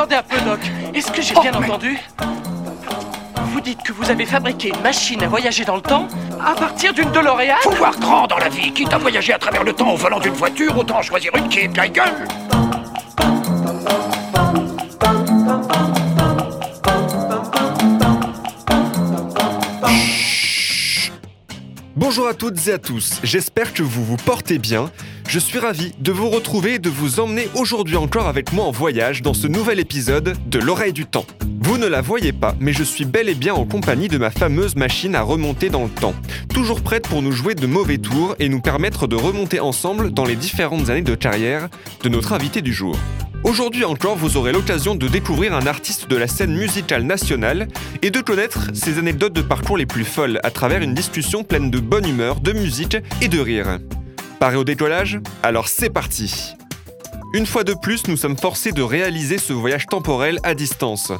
attendez 0.00 0.16
un 0.16 0.22
peu, 0.22 0.40
Doc. 0.40 0.60
Est-ce 0.94 1.12
que 1.12 1.20
j'ai 1.20 1.34
Oh, 1.36 1.40
bien 1.42 1.52
mais- 1.52 1.66
entendu? 1.66 1.98
Vous 3.52 3.60
dites 3.60 3.82
que 3.82 3.92
vous 3.92 4.08
avez 4.10 4.24
fabriqué 4.24 4.68
une 4.74 4.80
machine 4.82 5.22
à 5.22 5.28
voyager 5.28 5.64
dans 5.64 5.76
le 5.76 5.82
temps 5.82 6.08
à 6.42 6.54
partir 6.54 6.94
d'une 6.94 7.10
DeLorean? 7.10 7.56
Faut 7.62 7.70
voir 7.72 7.98
grand 7.98 8.26
dans 8.26 8.38
la 8.38 8.48
vie. 8.48 8.72
Quitte 8.72 8.92
à 8.94 8.98
voyager 8.98 9.34
à 9.34 9.38
travers 9.38 9.62
le 9.64 9.74
temps 9.74 9.90
au 9.92 9.96
volant 9.96 10.18
d'une 10.20 10.32
voiture, 10.32 10.76
autant 10.78 11.02
choisir 11.02 11.32
une 11.36 11.48
qui 11.48 11.60
est 11.60 11.68
bien 11.68 11.88
gueule. 11.88 12.26
Bonjour 21.96 22.26
à 22.28 22.34
toutes 22.34 22.66
et 22.68 22.72
à 22.72 22.78
tous, 22.78 23.20
j'espère 23.22 23.72
que 23.74 23.82
vous 23.82 24.04
vous 24.04 24.16
portez 24.16 24.58
bien. 24.58 24.90
Je 25.30 25.38
suis 25.38 25.60
ravi 25.60 25.92
de 26.00 26.10
vous 26.10 26.28
retrouver 26.28 26.74
et 26.74 26.78
de 26.80 26.90
vous 26.90 27.20
emmener 27.20 27.48
aujourd'hui 27.54 27.94
encore 27.94 28.26
avec 28.26 28.52
moi 28.52 28.64
en 28.64 28.72
voyage 28.72 29.22
dans 29.22 29.32
ce 29.32 29.46
nouvel 29.46 29.78
épisode 29.78 30.36
de 30.48 30.58
L'oreille 30.58 30.92
du 30.92 31.06
temps. 31.06 31.24
Vous 31.60 31.78
ne 31.78 31.86
la 31.86 32.00
voyez 32.00 32.32
pas, 32.32 32.56
mais 32.58 32.72
je 32.72 32.82
suis 32.82 33.04
bel 33.04 33.28
et 33.28 33.36
bien 33.36 33.54
en 33.54 33.64
compagnie 33.64 34.08
de 34.08 34.18
ma 34.18 34.32
fameuse 34.32 34.74
machine 34.74 35.14
à 35.14 35.22
remonter 35.22 35.70
dans 35.70 35.84
le 35.84 35.88
temps. 35.88 36.16
Toujours 36.52 36.80
prête 36.80 37.06
pour 37.06 37.22
nous 37.22 37.30
jouer 37.30 37.54
de 37.54 37.68
mauvais 37.68 37.98
tours 37.98 38.34
et 38.40 38.48
nous 38.48 38.60
permettre 38.60 39.06
de 39.06 39.14
remonter 39.14 39.60
ensemble 39.60 40.10
dans 40.10 40.24
les 40.24 40.34
différentes 40.34 40.90
années 40.90 41.00
de 41.02 41.14
carrière 41.14 41.68
de 42.02 42.08
notre 42.08 42.32
invité 42.32 42.60
du 42.60 42.72
jour. 42.72 42.98
Aujourd'hui 43.44 43.84
encore, 43.84 44.16
vous 44.16 44.36
aurez 44.36 44.50
l'occasion 44.50 44.96
de 44.96 45.06
découvrir 45.06 45.54
un 45.54 45.68
artiste 45.68 46.10
de 46.10 46.16
la 46.16 46.26
scène 46.26 46.56
musicale 46.56 47.04
nationale 47.04 47.68
et 48.02 48.10
de 48.10 48.20
connaître 48.20 48.74
ses 48.74 48.98
anecdotes 48.98 49.32
de 49.32 49.42
parcours 49.42 49.76
les 49.76 49.86
plus 49.86 50.04
folles 50.04 50.40
à 50.42 50.50
travers 50.50 50.82
une 50.82 50.92
discussion 50.92 51.44
pleine 51.44 51.70
de 51.70 51.78
bonne 51.78 52.08
humeur, 52.08 52.40
de 52.40 52.50
musique 52.50 52.96
et 53.22 53.28
de 53.28 53.38
rire. 53.38 53.78
Paré 54.40 54.56
au 54.56 54.64
décollage? 54.64 55.20
Alors 55.42 55.68
c'est 55.68 55.90
parti 55.90 56.54
Une 57.34 57.44
fois 57.44 57.62
de 57.62 57.74
plus, 57.74 58.08
nous 58.08 58.16
sommes 58.16 58.38
forcés 58.38 58.72
de 58.72 58.80
réaliser 58.80 59.36
ce 59.36 59.52
voyage 59.52 59.84
temporel 59.84 60.38
à 60.44 60.54
distance. 60.54 61.12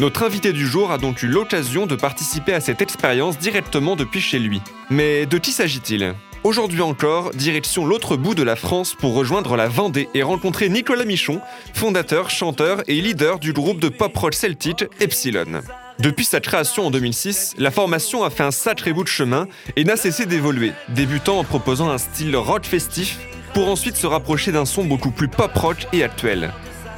Notre 0.00 0.22
invité 0.22 0.52
du 0.52 0.66
jour 0.66 0.92
a 0.92 0.98
donc 0.98 1.22
eu 1.22 1.28
l'occasion 1.28 1.86
de 1.86 1.96
participer 1.96 2.52
à 2.52 2.60
cette 2.60 2.82
expérience 2.82 3.38
directement 3.38 3.96
depuis 3.96 4.20
chez 4.20 4.38
lui. 4.38 4.60
Mais 4.90 5.24
de 5.24 5.38
qui 5.38 5.52
s'agit-il? 5.52 6.12
Aujourd'hui 6.44 6.82
encore, 6.82 7.30
direction 7.30 7.86
l'autre 7.86 8.18
bout 8.18 8.34
de 8.34 8.42
la 8.42 8.54
France 8.54 8.94
pour 8.94 9.14
rejoindre 9.14 9.56
la 9.56 9.68
Vendée 9.68 10.10
et 10.12 10.22
rencontrer 10.22 10.68
Nicolas 10.68 11.06
Michon, 11.06 11.40
fondateur, 11.72 12.28
chanteur 12.28 12.82
et 12.86 13.00
leader 13.00 13.38
du 13.38 13.54
groupe 13.54 13.80
de 13.80 13.88
pop 13.88 14.14
rock 14.14 14.34
celtique 14.34 14.84
Epsilon. 15.00 15.62
Depuis 15.98 16.24
sa 16.24 16.38
création 16.38 16.86
en 16.86 16.90
2006, 16.92 17.54
la 17.58 17.72
formation 17.72 18.22
a 18.22 18.30
fait 18.30 18.44
un 18.44 18.52
sacré 18.52 18.92
bout 18.92 19.02
de 19.02 19.08
chemin 19.08 19.48
et 19.74 19.82
n'a 19.82 19.96
cessé 19.96 20.26
d'évoluer, 20.26 20.72
débutant 20.90 21.40
en 21.40 21.44
proposant 21.44 21.90
un 21.90 21.98
style 21.98 22.36
rock 22.36 22.66
festif 22.66 23.18
pour 23.52 23.68
ensuite 23.68 23.96
se 23.96 24.06
rapprocher 24.06 24.52
d'un 24.52 24.64
son 24.64 24.84
beaucoup 24.84 25.10
plus 25.10 25.26
pop 25.26 25.52
rock 25.56 25.88
et 25.92 26.04
actuel. 26.04 26.52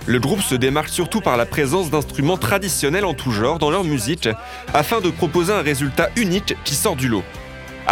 Le 0.07 0.21
groupe 0.21 0.43
se 0.43 0.55
démarque 0.55 0.91
surtout 0.91 1.23
par 1.23 1.39
la 1.39 1.47
présence 1.47 1.89
d'instruments 1.89 2.37
traditionnels 2.37 3.07
en 3.07 3.15
tout 3.15 3.31
genre 3.31 3.59
dans 3.59 3.71
leur 3.71 3.85
musique, 3.85 4.29
afin 4.75 5.01
de 5.01 5.09
proposer 5.09 5.55
un 5.55 5.63
résultat 5.63 6.11
unique 6.17 6.55
qui 6.65 6.75
sort 6.75 6.97
du 6.97 7.09
lot. 7.09 7.25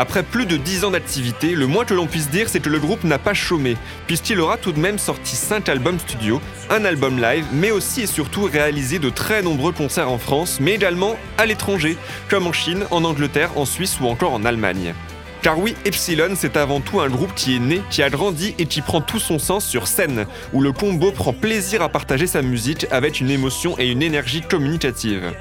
Après 0.00 0.22
plus 0.22 0.46
de 0.46 0.56
10 0.56 0.84
ans 0.84 0.92
d'activité, 0.92 1.56
le 1.56 1.66
moins 1.66 1.84
que 1.84 1.92
l'on 1.92 2.06
puisse 2.06 2.30
dire, 2.30 2.48
c'est 2.48 2.60
que 2.60 2.68
le 2.68 2.78
groupe 2.78 3.02
n'a 3.02 3.18
pas 3.18 3.34
chômé, 3.34 3.76
puisqu'il 4.06 4.38
aura 4.38 4.56
tout 4.56 4.70
de 4.70 4.78
même 4.78 4.96
sorti 4.96 5.34
5 5.34 5.68
albums 5.68 5.98
studio, 5.98 6.40
un 6.70 6.84
album 6.84 7.20
live, 7.20 7.44
mais 7.52 7.72
aussi 7.72 8.02
et 8.02 8.06
surtout 8.06 8.44
réalisé 8.44 9.00
de 9.00 9.10
très 9.10 9.42
nombreux 9.42 9.72
concerts 9.72 10.08
en 10.08 10.18
France, 10.18 10.58
mais 10.60 10.74
également 10.74 11.16
à 11.36 11.46
l'étranger, 11.46 11.96
comme 12.30 12.46
en 12.46 12.52
Chine, 12.52 12.84
en 12.92 13.02
Angleterre, 13.02 13.50
en 13.58 13.64
Suisse 13.64 13.98
ou 14.00 14.06
encore 14.06 14.34
en 14.34 14.44
Allemagne. 14.44 14.94
Car 15.42 15.58
oui, 15.58 15.74
Epsilon, 15.84 16.34
c'est 16.36 16.56
avant 16.56 16.78
tout 16.78 17.00
un 17.00 17.08
groupe 17.08 17.34
qui 17.34 17.56
est 17.56 17.60
né, 17.60 17.82
qui 17.90 18.04
a 18.04 18.08
grandi 18.08 18.54
et 18.58 18.66
qui 18.66 18.82
prend 18.82 19.00
tout 19.00 19.18
son 19.18 19.40
sens 19.40 19.66
sur 19.66 19.88
scène, 19.88 20.26
où 20.52 20.60
le 20.60 20.70
combo 20.70 21.10
prend 21.10 21.32
plaisir 21.32 21.82
à 21.82 21.88
partager 21.88 22.28
sa 22.28 22.42
musique 22.42 22.86
avec 22.92 23.18
une 23.18 23.30
émotion 23.30 23.74
et 23.80 23.90
une 23.90 24.02
énergie 24.02 24.42
communicative. 24.42 25.32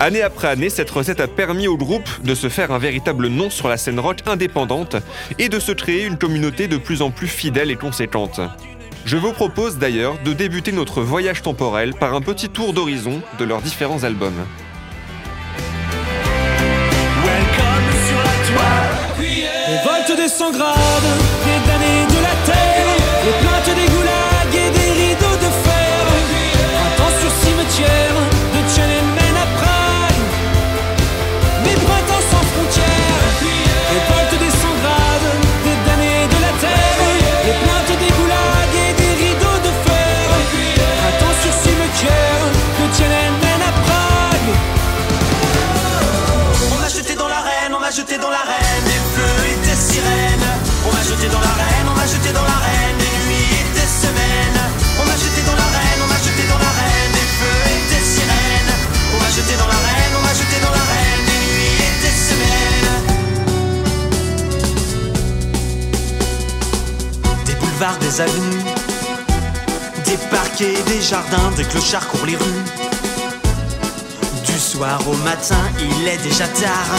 Année 0.00 0.22
après 0.22 0.48
année, 0.48 0.70
cette 0.70 0.90
recette 0.90 1.20
a 1.20 1.28
permis 1.28 1.68
au 1.68 1.76
groupe 1.76 2.08
de 2.24 2.34
se 2.34 2.48
faire 2.48 2.72
un 2.72 2.78
véritable 2.78 3.28
nom 3.28 3.48
sur 3.48 3.68
la 3.68 3.76
scène 3.76 4.00
rock 4.00 4.18
indépendante 4.26 4.96
et 5.38 5.48
de 5.48 5.58
se 5.60 5.72
créer 5.72 6.04
une 6.04 6.18
communauté 6.18 6.66
de 6.66 6.76
plus 6.76 7.00
en 7.00 7.10
plus 7.10 7.28
fidèle 7.28 7.70
et 7.70 7.76
conséquente. 7.76 8.40
Je 9.06 9.16
vous 9.16 9.32
propose 9.32 9.78
d'ailleurs 9.78 10.16
de 10.24 10.32
débuter 10.32 10.72
notre 10.72 11.00
voyage 11.02 11.42
temporel 11.42 11.94
par 11.94 12.14
un 12.14 12.20
petit 12.20 12.48
tour 12.48 12.72
d'horizon 12.72 13.22
de 13.38 13.44
leurs 13.44 13.62
différents 13.62 14.02
albums. 14.02 14.46
Welcome 17.24 17.90
sur 18.08 18.18
la 18.18 18.34
toile. 18.50 19.04
Révolte 19.66 20.16
des 20.16 20.28
100 20.28 20.52
grades, 20.52 20.76
des 21.44 21.58
damnés 21.66 22.06
de 22.08 22.22
la 22.22 22.34
Des 68.14 68.20
avenues, 68.20 68.62
des 70.04 70.16
parquets, 70.30 70.80
des 70.86 71.00
jardins, 71.02 71.50
des 71.56 71.64
clochards 71.64 72.06
courent 72.06 72.26
les 72.26 72.36
rues. 72.36 72.64
Du 74.46 74.56
soir 74.56 75.00
au 75.08 75.14
matin, 75.24 75.58
il 75.80 76.06
est 76.06 76.22
déjà 76.22 76.46
tard. 76.46 76.94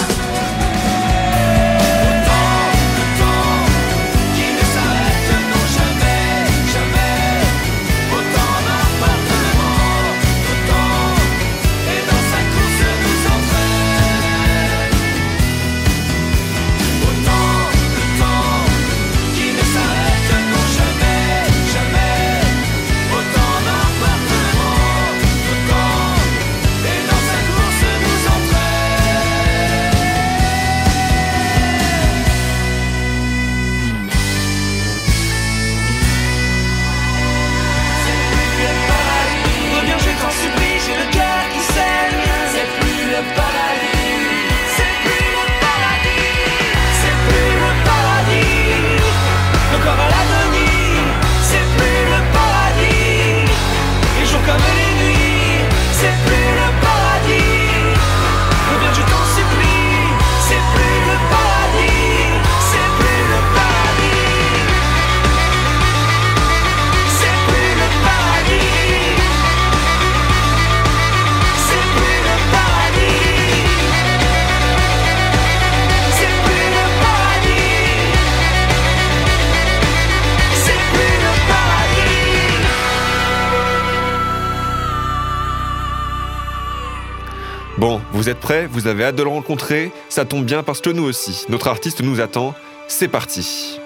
Vous 88.15 88.29
êtes 88.29 88.39
prêts? 88.39 88.65
Vous 88.67 88.87
avez 88.87 89.03
hâte 89.03 89.15
de 89.15 89.23
le 89.23 89.29
rencontrer? 89.29 89.91
Ça 90.09 90.23
tombe 90.25 90.45
bien 90.45 90.63
parce 90.63 90.79
que 90.81 90.89
nous 90.89 91.03
aussi, 91.03 91.45
notre 91.49 91.67
artiste 91.67 92.01
nous 92.01 92.21
attend. 92.21 92.53
C'est 92.87 93.07
parti 93.07 93.79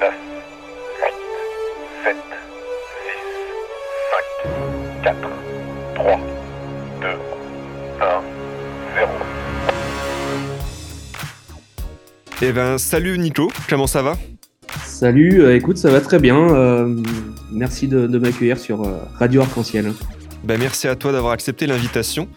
9, 0.00 0.12
8, 1.02 1.12
7, 2.04 2.16
6, 5.04 5.04
5, 5.04 5.04
4, 5.04 5.16
3, 5.94 6.20
2, 7.00 7.06
1, 8.00 8.22
0. 8.96 9.08
Eh 12.42 12.52
ben, 12.52 12.76
salut 12.78 13.18
Nico, 13.18 13.50
comment 13.68 13.86
ça 13.86 14.02
va? 14.02 14.16
Salut, 14.84 15.42
euh, 15.42 15.54
écoute, 15.56 15.76
ça 15.78 15.90
va 15.90 16.00
très 16.00 16.18
bien. 16.18 16.36
euh, 16.54 16.88
merci 17.52 17.86
de, 17.88 18.06
de 18.06 18.18
m'accueillir 18.18 18.58
sur 18.58 18.82
euh, 18.82 18.96
Radio 19.18 19.42
Arc-en-Ciel. 19.42 19.92
Ben, 20.44 20.58
Merci 20.58 20.88
à 20.88 20.94
toi 20.94 21.10
d'avoir 21.10 21.32
accepté 21.32 21.66
l'invitation. 21.66 22.28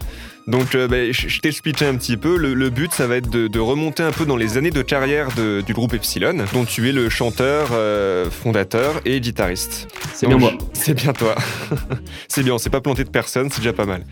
Donc, 0.48 0.74
euh, 0.74 0.88
ben, 0.88 1.12
je 1.12 1.40
t'ai 1.40 1.48
expliqué 1.48 1.84
un 1.84 1.94
petit 1.96 2.16
peu. 2.16 2.38
Le, 2.38 2.54
le 2.54 2.70
but, 2.70 2.90
ça 2.92 3.06
va 3.06 3.16
être 3.16 3.28
de, 3.28 3.48
de 3.48 3.60
remonter 3.60 4.02
un 4.02 4.12
peu 4.12 4.24
dans 4.24 4.36
les 4.36 4.56
années 4.56 4.70
de 4.70 4.80
carrière 4.80 5.28
de- 5.36 5.60
du 5.60 5.74
groupe 5.74 5.92
Epsilon, 5.92 6.36
dont 6.54 6.64
tu 6.64 6.88
es 6.88 6.92
le 6.92 7.10
chanteur, 7.10 7.68
euh, 7.72 8.30
fondateur 8.30 9.02
et 9.04 9.20
guitariste. 9.20 9.88
C'est 10.14 10.26
bien 10.26 10.38
moi. 10.38 10.52
C'est 10.72 10.94
bien 10.94 11.12
toi. 11.12 11.34
c'est 12.28 12.42
bien, 12.42 12.54
on 12.54 12.58
s'est 12.58 12.70
pas 12.70 12.80
planté 12.80 13.04
de 13.04 13.10
personne, 13.10 13.50
c'est 13.50 13.58
déjà 13.60 13.72
pas 13.74 13.84
mal. 13.84 14.04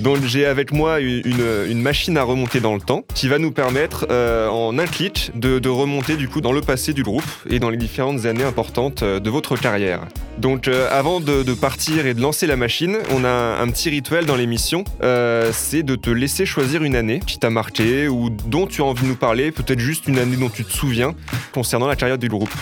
Donc 0.00 0.24
j'ai 0.24 0.46
avec 0.46 0.72
moi 0.72 1.00
une, 1.00 1.82
machine 1.82 2.16
à 2.16 2.22
remonter 2.22 2.60
dans 2.60 2.74
le 2.74 2.80
temps 2.80 3.04
qui 3.14 3.28
va 3.28 3.38
nous 3.38 3.50
permettre 3.50 4.06
euh, 4.10 4.48
en 4.48 4.78
un 4.78 4.86
clic 4.86 5.30
de, 5.34 5.58
de 5.58 5.68
remonter 5.68 6.16
du 6.16 6.28
coup 6.28 6.40
dans 6.40 6.52
le 6.52 6.60
passé 6.62 6.92
du 6.94 7.02
groupe 7.02 7.24
et 7.50 7.58
dans 7.58 7.70
les 7.70 7.76
différentes 7.76 8.24
années 8.24 8.44
importantes 8.44 9.04
de 9.04 9.30
votre 9.30 9.56
carrière. 9.56 10.06
Donc 10.38 10.68
avant 10.68 11.20
de, 11.20 11.54
partir 11.54 12.06
et 12.06 12.14
de 12.14 12.20
lancer 12.20 12.46
la 12.46 12.56
machine, 12.56 12.98
on 13.10 13.24
a 13.24 13.28
un, 13.28 13.60
un 13.60 13.68
petit 13.68 13.90
rituel 13.90 14.24
dans 14.26 14.36
l'émission, 14.36 14.84
euh, 15.02 15.50
de 15.82 15.96
te 15.96 16.10
laisser 16.10 16.46
choisir 16.46 16.82
une 16.82 16.96
année 16.96 17.20
qui 17.26 17.38
t'a 17.38 17.50
marqué 17.50 18.08
ou 18.08 18.30
dont 18.30 18.66
tu 18.66 18.82
as 18.82 18.84
envie 18.84 19.02
de 19.02 19.08
nous 19.08 19.16
parler, 19.16 19.50
peut-être 19.52 19.78
juste 19.78 20.08
une 20.08 20.18
année 20.18 20.36
dont 20.36 20.48
tu 20.48 20.64
te 20.64 20.72
souviens 20.72 21.14
concernant 21.52 21.86
la 21.86 21.96
carrière 21.96 22.18
du 22.18 22.28
groupe. 22.28 22.52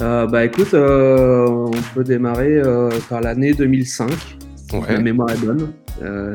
Euh, 0.00 0.26
bah 0.26 0.44
écoute, 0.44 0.74
euh, 0.74 1.46
on 1.48 1.70
peut 1.94 2.04
démarrer 2.04 2.56
euh, 2.56 2.90
par 3.08 3.20
l'année 3.20 3.52
2005. 3.52 4.10
La 4.88 5.00
mémoire 5.00 5.30
est 5.30 5.44
bonne. 5.44 5.72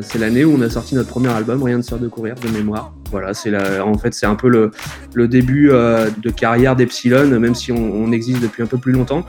C'est 0.02 0.20
l'année 0.20 0.46
où 0.46 0.56
on 0.56 0.62
a 0.62 0.70
sorti 0.70 0.96
notre 0.96 1.10
premier 1.10 1.30
album, 1.30 1.64
Rien 1.64 1.78
de 1.78 1.84
sort 1.84 2.00
de 2.00 2.08
courir, 2.08 2.36
de 2.36 2.50
mémoire. 2.50 2.94
Voilà, 3.12 3.34
c'est 3.34 3.56
en 3.80 3.98
fait 3.98 4.14
c'est 4.14 4.26
un 4.26 4.36
peu 4.36 4.50
le, 4.50 5.28
début 5.28 5.70
euh, 5.72 6.10
de 6.18 6.30
carrière 6.30 6.76
d'Epsilon, 6.76 7.40
même 7.40 7.56
si 7.56 7.72
on, 7.72 8.12
existe 8.12 8.42
depuis 8.42 8.64
un 8.64 8.68
peu 8.68 8.78
plus 8.78 8.94
longtemps, 8.94 9.26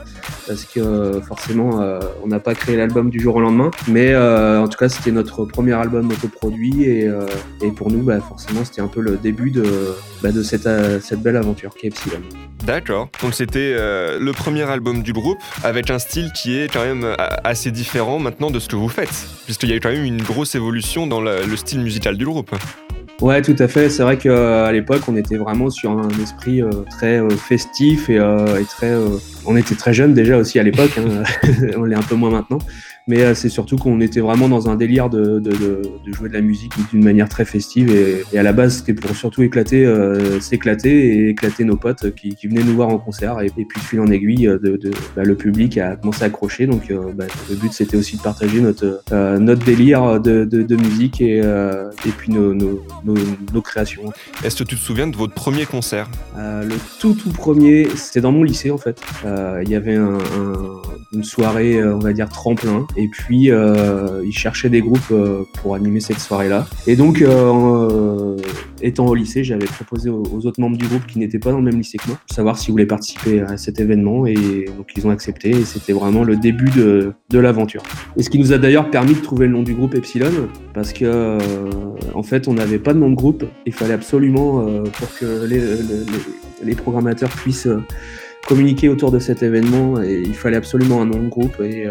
parce 0.47 0.63
que 0.63 0.79
euh, 0.79 1.21
forcément 1.21 1.81
euh, 1.81 1.99
on 2.23 2.27
n'a 2.27 2.39
pas 2.39 2.55
créé 2.55 2.77
l'album 2.77 3.09
du 3.09 3.19
jour 3.19 3.35
au 3.35 3.41
lendemain. 3.41 3.71
Mais 3.87 4.15
en 4.15 4.67
tout 4.67 4.77
cas 4.77 4.89
c'était 4.89 5.11
notre 5.11 5.45
premier 5.45 5.73
album 5.73 6.11
autoproduit 6.11 6.83
et, 6.83 7.09
et 7.61 7.71
pour 7.71 7.91
nous 7.91 8.03
bah, 8.03 8.19
forcément 8.19 8.63
c'était 8.63 8.81
un 8.81 8.87
peu 8.87 9.01
le 9.01 9.17
début 9.17 9.51
de, 9.51 9.63
bah, 10.21 10.29
cette, 10.43 10.67
belle 11.21 11.37
aventure 11.37 11.73
qu'est 11.75 11.87
Epsilon. 11.87 12.21
D'accord. 12.65 13.09
Donc 13.21 13.33
c'était 13.33 13.75
le 13.75 14.31
premier 14.31 14.63
album 14.63 15.03
du 15.03 15.13
groupe 15.13 15.39
avec 15.63 15.89
un 15.89 15.99
style 15.99 16.31
qui 16.33 16.57
est 16.57 16.71
quand 16.71 16.83
même 16.83 17.15
assez 17.43 17.71
différent 17.71 18.19
maintenant 18.19 18.51
de 18.51 18.59
ce 18.59 18.67
que 18.67 18.75
vous 18.75 18.89
faites, 18.89 19.27
puisqu'il 19.45 19.69
y 19.69 19.73
a 19.73 19.75
eu 19.75 19.79
quand 19.79 19.91
même 19.91 20.05
une 20.05 20.21
grosse 20.21 20.55
évolution 20.55 21.07
dans 21.07 21.21
le 21.21 21.55
style 21.55 21.81
musical 21.81 22.17
du 22.17 22.25
groupe. 22.25 22.55
Ouais, 23.21 23.41
tout 23.41 23.55
à 23.59 23.67
fait. 23.67 23.89
C'est 23.89 24.01
vrai 24.03 24.17
qu'à 24.17 24.71
l'époque, 24.71 25.01
on 25.09 25.15
était 25.17 25.35
vraiment 25.35 25.69
sur 25.69 25.91
un 25.91 26.07
esprit 26.23 26.61
euh, 26.61 26.69
très 26.89 27.19
euh, 27.19 27.29
festif 27.29 28.09
et, 28.09 28.17
euh, 28.17 28.63
très. 28.63 28.91
euh, 28.91 29.17
on 29.45 29.57
était 29.57 29.75
très 29.75 29.93
jeunes 29.93 30.13
déjà 30.13 30.37
aussi 30.37 30.57
à 30.57 30.63
l'époque. 30.63 30.97
hein. 30.97 31.23
on 31.77 31.83
l'est 31.83 31.95
un 31.97 32.01
peu 32.01 32.15
moins 32.15 32.29
maintenant. 32.29 32.59
Mais 33.09 33.23
euh, 33.23 33.33
c'est 33.33 33.49
surtout 33.49 33.75
qu'on 33.75 34.01
était 34.01 34.19
vraiment 34.19 34.47
dans 34.47 34.69
un 34.69 34.75
délire 34.75 35.09
de, 35.09 35.39
de, 35.39 35.49
de, 35.49 35.81
de 36.05 36.13
jouer 36.13 36.29
de 36.29 36.35
la 36.35 36.41
musique 36.41 36.71
d'une 36.91 37.03
manière 37.03 37.27
très 37.27 37.43
festive. 37.43 37.89
Et, 37.89 38.23
et 38.31 38.37
à 38.37 38.43
la 38.43 38.53
base, 38.53 38.77
c'était 38.77 38.93
pour 38.93 39.15
surtout 39.15 39.41
éclater, 39.41 39.83
euh, 39.83 40.39
s'éclater 40.39 40.91
et 41.07 41.29
éclater 41.29 41.63
nos 41.63 41.75
potes 41.75 42.13
qui, 42.13 42.35
qui 42.35 42.45
venaient 42.47 42.61
nous 42.63 42.75
voir 42.75 42.89
en 42.89 42.99
concert. 42.99 43.41
Et, 43.41 43.47
et 43.47 43.65
puis, 43.65 43.81
de 43.81 43.85
fil 43.85 43.99
en 43.99 44.11
aiguille, 44.11 44.47
euh, 44.47 44.59
de, 44.59 44.77
de, 44.77 44.91
bah, 45.15 45.23
le 45.23 45.33
public 45.33 45.79
a 45.79 45.95
commencé 45.95 46.21
à 46.21 46.27
accrocher. 46.27 46.67
Donc, 46.67 46.91
euh, 46.91 47.11
bah, 47.15 47.25
le 47.49 47.55
but, 47.55 47.73
c'était 47.73 47.97
aussi 47.97 48.15
de 48.17 48.21
partager 48.21 48.61
notre, 48.61 49.01
euh, 49.11 49.39
notre 49.39 49.65
délire 49.65 50.21
de, 50.21 50.45
de, 50.45 50.61
de 50.61 50.75
musique 50.75 51.19
et, 51.19 51.41
euh, 51.43 51.89
et 52.05 52.11
puis 52.11 52.31
nos, 52.31 52.53
nos, 52.53 52.79
nos, 53.03 53.15
nos 53.51 53.61
créations. 53.63 54.03
Est-ce 54.43 54.57
que 54.63 54.69
tu 54.69 54.75
te 54.75 54.81
souviens 54.81 55.07
de 55.07 55.15
votre 55.15 55.33
premier 55.33 55.65
concert? 55.65 56.07
Euh, 56.37 56.63
le 56.63 56.75
tout 56.99 57.13
tout 57.13 57.31
premier, 57.31 57.87
c'était 57.95 58.21
dans 58.21 58.31
mon 58.31 58.43
lycée 58.43 58.69
en 58.69 58.77
fait. 58.77 59.01
Euh, 59.25 59.63
Il 59.65 59.71
y 59.71 59.75
avait 59.75 59.95
un- 59.95 60.19
un- 60.19 60.81
une 61.11 61.23
soirée, 61.23 61.83
on 61.83 61.97
va 61.97 62.13
dire 62.13 62.29
tremplin, 62.29 62.85
et 62.99 63.07
puis 63.07 63.49
euh, 63.49 64.21
ils 64.25 64.37
cherchaient 64.37 64.69
des 64.69 64.81
groupes 64.81 64.99
euh, 65.11 65.43
pour 65.53 65.73
animer 65.73 66.01
cette 66.01 66.19
soirée-là. 66.19 66.67
Et 66.85 66.97
donc, 66.97 67.21
euh, 67.21 68.35
étant 68.81 69.05
au 69.05 69.15
lycée, 69.15 69.45
j'avais 69.45 69.65
proposé 69.65 70.09
aux, 70.09 70.45
autres 70.45 70.59
membres 70.59 70.77
du 70.77 70.85
groupe 70.85 71.05
qui 71.07 71.17
n'étaient 71.17 71.39
pas 71.39 71.51
dans 71.51 71.59
le 71.59 71.63
même 71.63 71.77
lycée 71.77 71.97
que 71.97 72.07
moi, 72.09 72.17
de 72.27 72.33
savoir 72.33 72.57
s'ils 72.57 72.71
voulaient 72.71 72.85
participer 72.85 73.39
à 73.41 73.55
cet 73.55 73.79
événement, 73.79 74.25
et 74.25 74.35
donc 74.35 74.91
ils 74.97 75.07
ont 75.07 75.11
accepté. 75.11 75.51
Et 75.51 75.63
c'était 75.63 75.93
vraiment 75.93 76.23
le 76.23 76.35
début 76.35 76.69
de, 76.71 77.13
de 77.29 77.39
l'aventure. 77.39 77.83
Et 78.17 78.23
ce 78.23 78.29
qui 78.29 78.37
nous 78.37 78.51
a 78.51 78.57
d'ailleurs 78.57 78.91
permis 78.91 79.13
de 79.13 79.21
trouver 79.21 79.47
le 79.47 79.53
nom 79.53 79.63
du 79.63 79.73
groupe 79.73 79.95
Epsilon, 79.95 80.49
parce 80.73 80.91
que 80.91 81.37
en 82.13 82.23
fait, 82.23 82.49
on 82.49 82.53
n'avait 82.53 82.79
pas 82.79 82.93
de 82.93 82.99
nom 82.99 83.09
de 83.09 83.15
groupe. 83.15 83.45
Il 83.65 83.73
fallait 83.73 83.93
absolument 83.93 84.65
pour 84.91 85.17
que 85.17 85.45
les, 85.45 85.61
les- 86.63 86.75
programmateurs 86.75 87.29
puissent 87.29 87.69
communiquer 88.47 88.89
autour 88.89 89.11
de 89.11 89.19
cet 89.19 89.41
événement, 89.41 90.01
et 90.01 90.21
il 90.25 90.33
fallait 90.33 90.57
absolument 90.57 91.01
un 91.01 91.05
nom 91.05 91.21
de 91.23 91.29
groupe. 91.29 91.61
Et, 91.61 91.85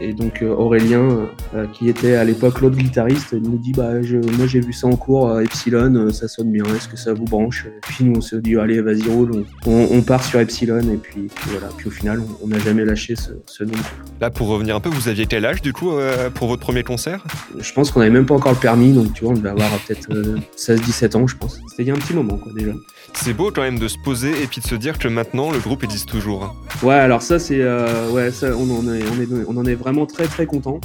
et 0.00 0.12
donc 0.14 0.42
euh, 0.42 0.48
Aurélien, 0.48 1.28
euh, 1.54 1.66
qui 1.72 1.88
était 1.88 2.14
à 2.14 2.24
l'époque 2.24 2.60
l'autre 2.60 2.76
guitariste, 2.76 3.34
nous 3.34 3.58
dit 3.58 3.72
bah 3.72 4.00
je, 4.02 4.16
moi 4.16 4.46
j'ai 4.46 4.60
vu 4.60 4.72
ça 4.72 4.86
en 4.86 4.96
cours, 4.96 5.28
euh, 5.28 5.40
Epsilon, 5.40 5.94
euh, 5.94 6.10
ça 6.10 6.26
sonne 6.26 6.50
bien, 6.50 6.64
est-ce 6.74 6.88
que 6.88 6.96
ça 6.96 7.12
vous 7.12 7.24
branche? 7.24 7.66
Et 7.66 7.80
Puis 7.82 8.04
nous 8.04 8.16
on 8.16 8.20
se 8.20 8.36
dit 8.36 8.56
allez 8.56 8.80
vas-y 8.80 9.02
roule, 9.02 9.44
on, 9.66 10.00
part 10.02 10.24
sur 10.24 10.40
Epsilon 10.40 10.80
et 10.80 10.96
puis, 10.96 11.28
puis 11.34 11.50
voilà. 11.50 11.68
Puis 11.76 11.88
au 11.88 11.90
final 11.90 12.20
on 12.42 12.48
n'a 12.48 12.58
jamais 12.58 12.84
lâché 12.84 13.14
ce, 13.14 13.32
ce 13.46 13.64
nom. 13.64 13.72
Là, 14.20 14.30
pour 14.30 14.48
revenir 14.48 14.76
un 14.76 14.80
peu, 14.80 14.88
vous 14.88 15.08
aviez 15.08 15.26
quel 15.26 15.44
âge 15.44 15.60
du 15.62 15.72
coup 15.72 15.92
euh, 15.92 16.30
pour 16.30 16.48
votre 16.48 16.62
premier 16.62 16.82
concert? 16.82 17.24
Je 17.58 17.72
pense 17.72 17.90
qu'on 17.90 18.00
avait 18.00 18.10
même 18.10 18.26
pas 18.26 18.34
encore 18.34 18.52
le 18.52 18.58
permis, 18.58 18.92
donc 18.92 19.12
tu 19.12 19.24
vois 19.24 19.34
on 19.34 19.36
devait 19.36 19.50
avoir 19.50 19.72
euh, 19.72 19.76
peut-être 19.86 20.10
16-17 20.56 21.16
ans 21.16 21.26
je 21.26 21.36
pense. 21.36 21.60
C'était 21.68 21.82
il 21.82 21.88
y 21.88 21.90
a 21.90 21.94
un 21.94 21.98
petit 21.98 22.14
moment 22.14 22.38
quoi 22.38 22.52
déjà. 22.54 22.72
C'est 23.14 23.34
beau 23.34 23.50
quand 23.50 23.62
même 23.62 23.78
de 23.78 23.88
se 23.88 23.98
poser 23.98 24.30
et 24.42 24.46
puis 24.46 24.60
de 24.60 24.66
se 24.66 24.74
dire 24.74 24.98
que 24.98 25.08
maintenant 25.08 25.50
le 25.50 25.58
groupe 25.58 25.84
existe 25.84 26.08
toujours. 26.08 26.54
Ouais, 26.82 26.94
alors 26.94 27.22
ça 27.22 27.38
c'est 27.38 27.60
euh, 27.60 28.10
ouais, 28.10 28.30
ça, 28.30 28.48
on 28.56 28.70
en 28.70 28.92
est 28.92 29.02
on 29.46 29.56
en 29.56 29.64
est 29.66 29.74
vraiment 29.74 30.06
très 30.06 30.26
très 30.26 30.46
content 30.46 30.80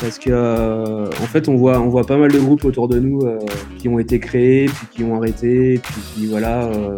parce 0.00 0.18
que 0.18 0.30
euh, 0.30 1.06
en 1.06 1.26
fait 1.26 1.48
on 1.48 1.56
voit 1.56 1.80
on 1.80 1.88
voit 1.88 2.04
pas 2.04 2.16
mal 2.16 2.30
de 2.30 2.38
groupes 2.38 2.64
autour 2.64 2.88
de 2.88 2.98
nous 2.98 3.22
euh, 3.22 3.38
qui 3.78 3.88
ont 3.88 3.98
été 3.98 4.20
créés 4.20 4.66
puis 4.66 4.86
qui 4.90 5.04
ont 5.04 5.16
arrêté 5.16 5.80
puis 5.82 5.94
qui 6.14 6.26
voilà 6.26 6.64
euh, 6.64 6.96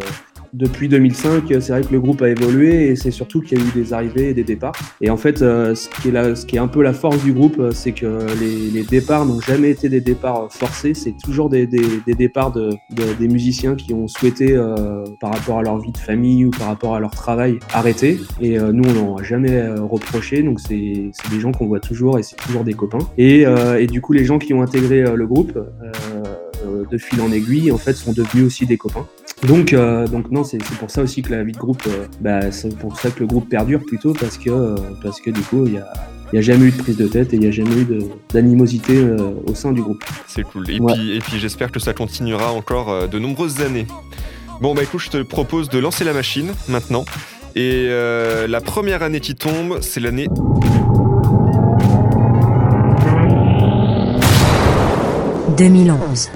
depuis 0.53 0.87
2005, 0.89 1.43
c'est 1.49 1.69
vrai 1.69 1.81
que 1.81 1.91
le 1.91 1.99
groupe 1.99 2.21
a 2.21 2.29
évolué 2.29 2.87
et 2.87 2.95
c'est 2.95 3.11
surtout 3.11 3.41
qu'il 3.41 3.57
y 3.59 3.61
a 3.61 3.65
eu 3.65 3.71
des 3.73 3.93
arrivées 3.93 4.29
et 4.29 4.33
des 4.33 4.43
départs. 4.43 4.73
Et 5.01 5.09
en 5.09 5.17
fait, 5.17 5.41
euh, 5.41 5.75
ce, 5.75 5.89
qui 5.89 6.09
est 6.09 6.35
ce 6.35 6.45
qui 6.45 6.55
est 6.55 6.59
un 6.59 6.67
peu 6.67 6.81
la 6.81 6.93
force 6.93 7.23
du 7.23 7.33
groupe, 7.33 7.59
euh, 7.59 7.71
c'est 7.71 7.91
que 7.91 8.25
les, 8.39 8.69
les 8.71 8.83
départs 8.83 9.25
n'ont 9.25 9.39
jamais 9.41 9.69
été 9.69 9.89
des 9.89 10.01
départs 10.01 10.47
forcés, 10.51 10.93
c'est 10.93 11.13
toujours 11.23 11.49
des, 11.49 11.67
des- 11.67 11.79
des 12.05 12.13
départs 12.15 12.51
de, 12.51 12.69
de- 12.91 13.13
des 13.19 13.27
musiciens 13.27 13.75
qui 13.75 13.93
ont 13.93 14.07
souhaité, 14.07 14.55
euh, 14.55 15.03
par 15.19 15.33
rapport 15.33 15.59
à 15.59 15.63
leur 15.63 15.79
vie 15.79 15.91
de 15.91 15.97
famille 15.97 16.45
ou 16.45 16.51
par 16.51 16.67
rapport 16.67 16.95
à 16.95 16.99
leur 16.99 17.11
travail, 17.11 17.59
arrêter. 17.73 18.19
Et 18.41 18.57
euh, 18.59 18.71
nous, 18.71 18.89
on 18.89 18.93
n'en 18.93 19.15
a 19.17 19.23
jamais 19.23 19.51
euh, 19.55 19.81
reproché, 19.81 20.41
donc 20.43 20.59
c'est 20.59 20.75
des 21.31 21.39
gens 21.39 21.51
qu'on 21.51 21.67
voit 21.67 21.79
toujours 21.79 22.19
et 22.19 22.23
c'est 22.23 22.35
toujours 22.37 22.63
des 22.63 22.73
copains. 22.73 22.99
Et, 23.17 23.45
euh, 23.45 23.79
et 23.79 23.87
du 23.87 24.01
coup, 24.01 24.13
les 24.13 24.25
gens 24.25 24.39
qui 24.39 24.53
ont 24.53 24.61
intégré 24.61 25.03
euh, 25.03 25.15
le 25.15 25.27
groupe, 25.27 25.55
euh, 25.55 25.63
euh, 26.65 26.83
de 26.89 26.97
fil 26.97 27.21
en 27.21 27.31
aiguille, 27.31 27.71
en 27.71 27.77
fait, 27.77 27.93
sont 27.93 28.11
devenus 28.13 28.45
aussi 28.45 28.65
des 28.65 28.77
copains. 28.77 29.05
Donc, 29.47 29.71
euh, 29.73 30.05
donc 30.07 30.29
non, 30.31 30.43
c'est 30.43 30.57
pour 30.57 30.89
ça 30.91 31.01
aussi 31.01 31.21
que 31.21 31.31
la 31.33 31.43
vie 31.43 31.53
de 31.53 31.57
groupe, 31.57 31.81
euh, 31.87 32.05
bah, 32.19 32.51
c'est 32.51 32.77
pour 32.77 32.99
ça 32.99 33.09
que 33.09 33.21
le 33.21 33.27
groupe 33.27 33.47
perdure 33.49 33.79
plutôt 33.85 34.13
parce 34.13 34.37
que 34.37 34.49
euh, 34.49 34.75
parce 35.01 35.21
que 35.21 35.29
du 35.31 35.41
coup, 35.41 35.65
il 35.65 35.73
y 35.75 35.77
a 35.77 35.91
il 36.31 36.35
n'y 36.35 36.39
a 36.39 36.41
jamais 36.43 36.65
eu 36.65 36.71
de 36.71 36.77
prise 36.77 36.97
de 36.97 37.07
tête 37.07 37.33
et 37.33 37.37
il 37.37 37.39
n'y 37.39 37.47
a 37.47 37.51
jamais 37.51 37.75
eu 37.75 37.87
d'animosité 38.31 38.97
euh, 38.97 39.31
au 39.47 39.55
sein 39.55 39.71
du 39.71 39.81
groupe. 39.81 40.03
C'est 40.27 40.43
cool. 40.43 40.69
Et 40.69 40.79
Ouais. 40.79 40.93
puis, 40.93 41.15
et 41.15 41.19
puis 41.19 41.39
j'espère 41.39 41.71
que 41.71 41.79
ça 41.79 41.93
continuera 41.93 42.51
encore 42.51 42.89
euh, 42.91 43.07
de 43.07 43.17
nombreuses 43.17 43.61
années. 43.61 43.87
Bon, 44.61 44.75
bah 44.75 44.83
écoute, 44.83 44.99
je 44.99 45.09
te 45.09 45.21
propose 45.23 45.69
de 45.69 45.79
lancer 45.79 46.03
la 46.03 46.13
machine 46.13 46.51
maintenant. 46.67 47.05
Et 47.55 47.87
euh, 47.89 48.45
la 48.47 48.61
première 48.61 49.01
année 49.01 49.21
qui 49.21 49.33
tombe, 49.33 49.79
c'est 49.81 50.01
l'année 50.01 50.27
2011. 55.57 56.29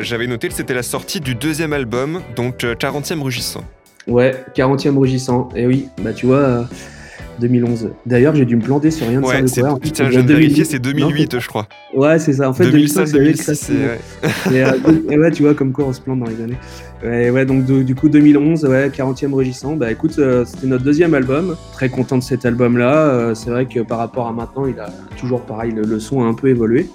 Euh, 0.00 0.02
J'avais 0.02 0.26
noté 0.26 0.48
que 0.48 0.54
c'était 0.54 0.74
la 0.74 0.82
sortie 0.82 1.20
du 1.20 1.34
deuxième 1.34 1.72
album, 1.72 2.20
donc 2.36 2.64
euh, 2.64 2.74
40e 2.74 3.22
Rugissant. 3.22 3.64
Ouais, 4.06 4.34
40e 4.56 4.96
rugissant. 4.98 5.50
Et 5.54 5.66
oui, 5.66 5.88
bah 6.02 6.12
tu 6.12 6.26
vois, 6.26 6.36
euh, 6.38 6.62
2011. 7.38 7.90
D'ailleurs, 8.06 8.34
j'ai 8.34 8.44
dû 8.46 8.56
me 8.56 8.62
planter 8.62 8.90
sur 8.90 9.06
rien 9.06 9.20
de 9.20 9.26
ça 9.26 9.32
Ouais, 9.32 9.42
de 9.42 9.46
c'est, 9.46 9.60
couvert. 9.60 9.78
putain, 9.78 10.04
je 10.06 10.10
viens 10.10 10.22
de 10.22 10.26
2008. 10.28 10.40
vérifier, 10.42 10.64
c'est 10.64 10.84
Non, 10.84 10.90
2008, 11.08 11.38
je 11.38 11.46
crois. 11.46 11.68
Ouais, 11.94 12.18
c'est 12.18 12.32
ça. 12.32 12.48
En 12.48 12.54
fait, 12.54 12.64
2005, 12.64 13.04
2005, 13.04 13.06
c'est 13.06 13.18
l'année 13.18 13.32
de 13.32 13.36
2006, 13.36 13.54
c'est... 13.54 13.72
création. 13.74 14.52
ouais. 14.52 14.58
Et, 14.58 14.64
euh, 14.64 15.12
et 15.12 15.18
ouais, 15.18 15.30
tu 15.30 15.42
vois, 15.42 15.54
comme 15.54 15.72
quoi 15.72 15.84
on 15.86 15.92
se 15.92 16.00
plante 16.00 16.18
dans 16.20 16.26
les 16.26 16.42
années. 16.42 16.56
Ouais, 17.04 17.30
ouais 17.30 17.44
donc 17.44 17.66
de- 17.66 17.82
du 17.82 17.94
coup 17.94 18.08
2011, 18.08 18.64
ouais, 18.64 18.88
40e 18.88 19.34
rugissant. 19.34 19.76
Bah 19.76 19.92
écoute, 19.92 20.18
euh, 20.18 20.44
c'était 20.46 20.66
notre 20.66 20.84
deuxième 20.84 21.12
album. 21.14 21.56
Très 21.72 21.90
content 21.90 22.16
de 22.18 22.22
cet 22.22 22.44
album-là. 22.46 22.94
Euh, 22.94 23.34
c'est 23.34 23.50
vrai 23.50 23.66
que 23.66 23.80
par 23.80 23.98
rapport 23.98 24.26
à 24.26 24.32
maintenant, 24.32 24.66
il 24.66 24.78
a 24.80 24.88
toujours 25.18 25.42
pareil, 25.42 25.72
le, 25.72 25.82
le 25.82 26.00
son 26.00 26.22
a 26.22 26.26
un 26.26 26.34
peu 26.34 26.48
évolué. 26.48 26.88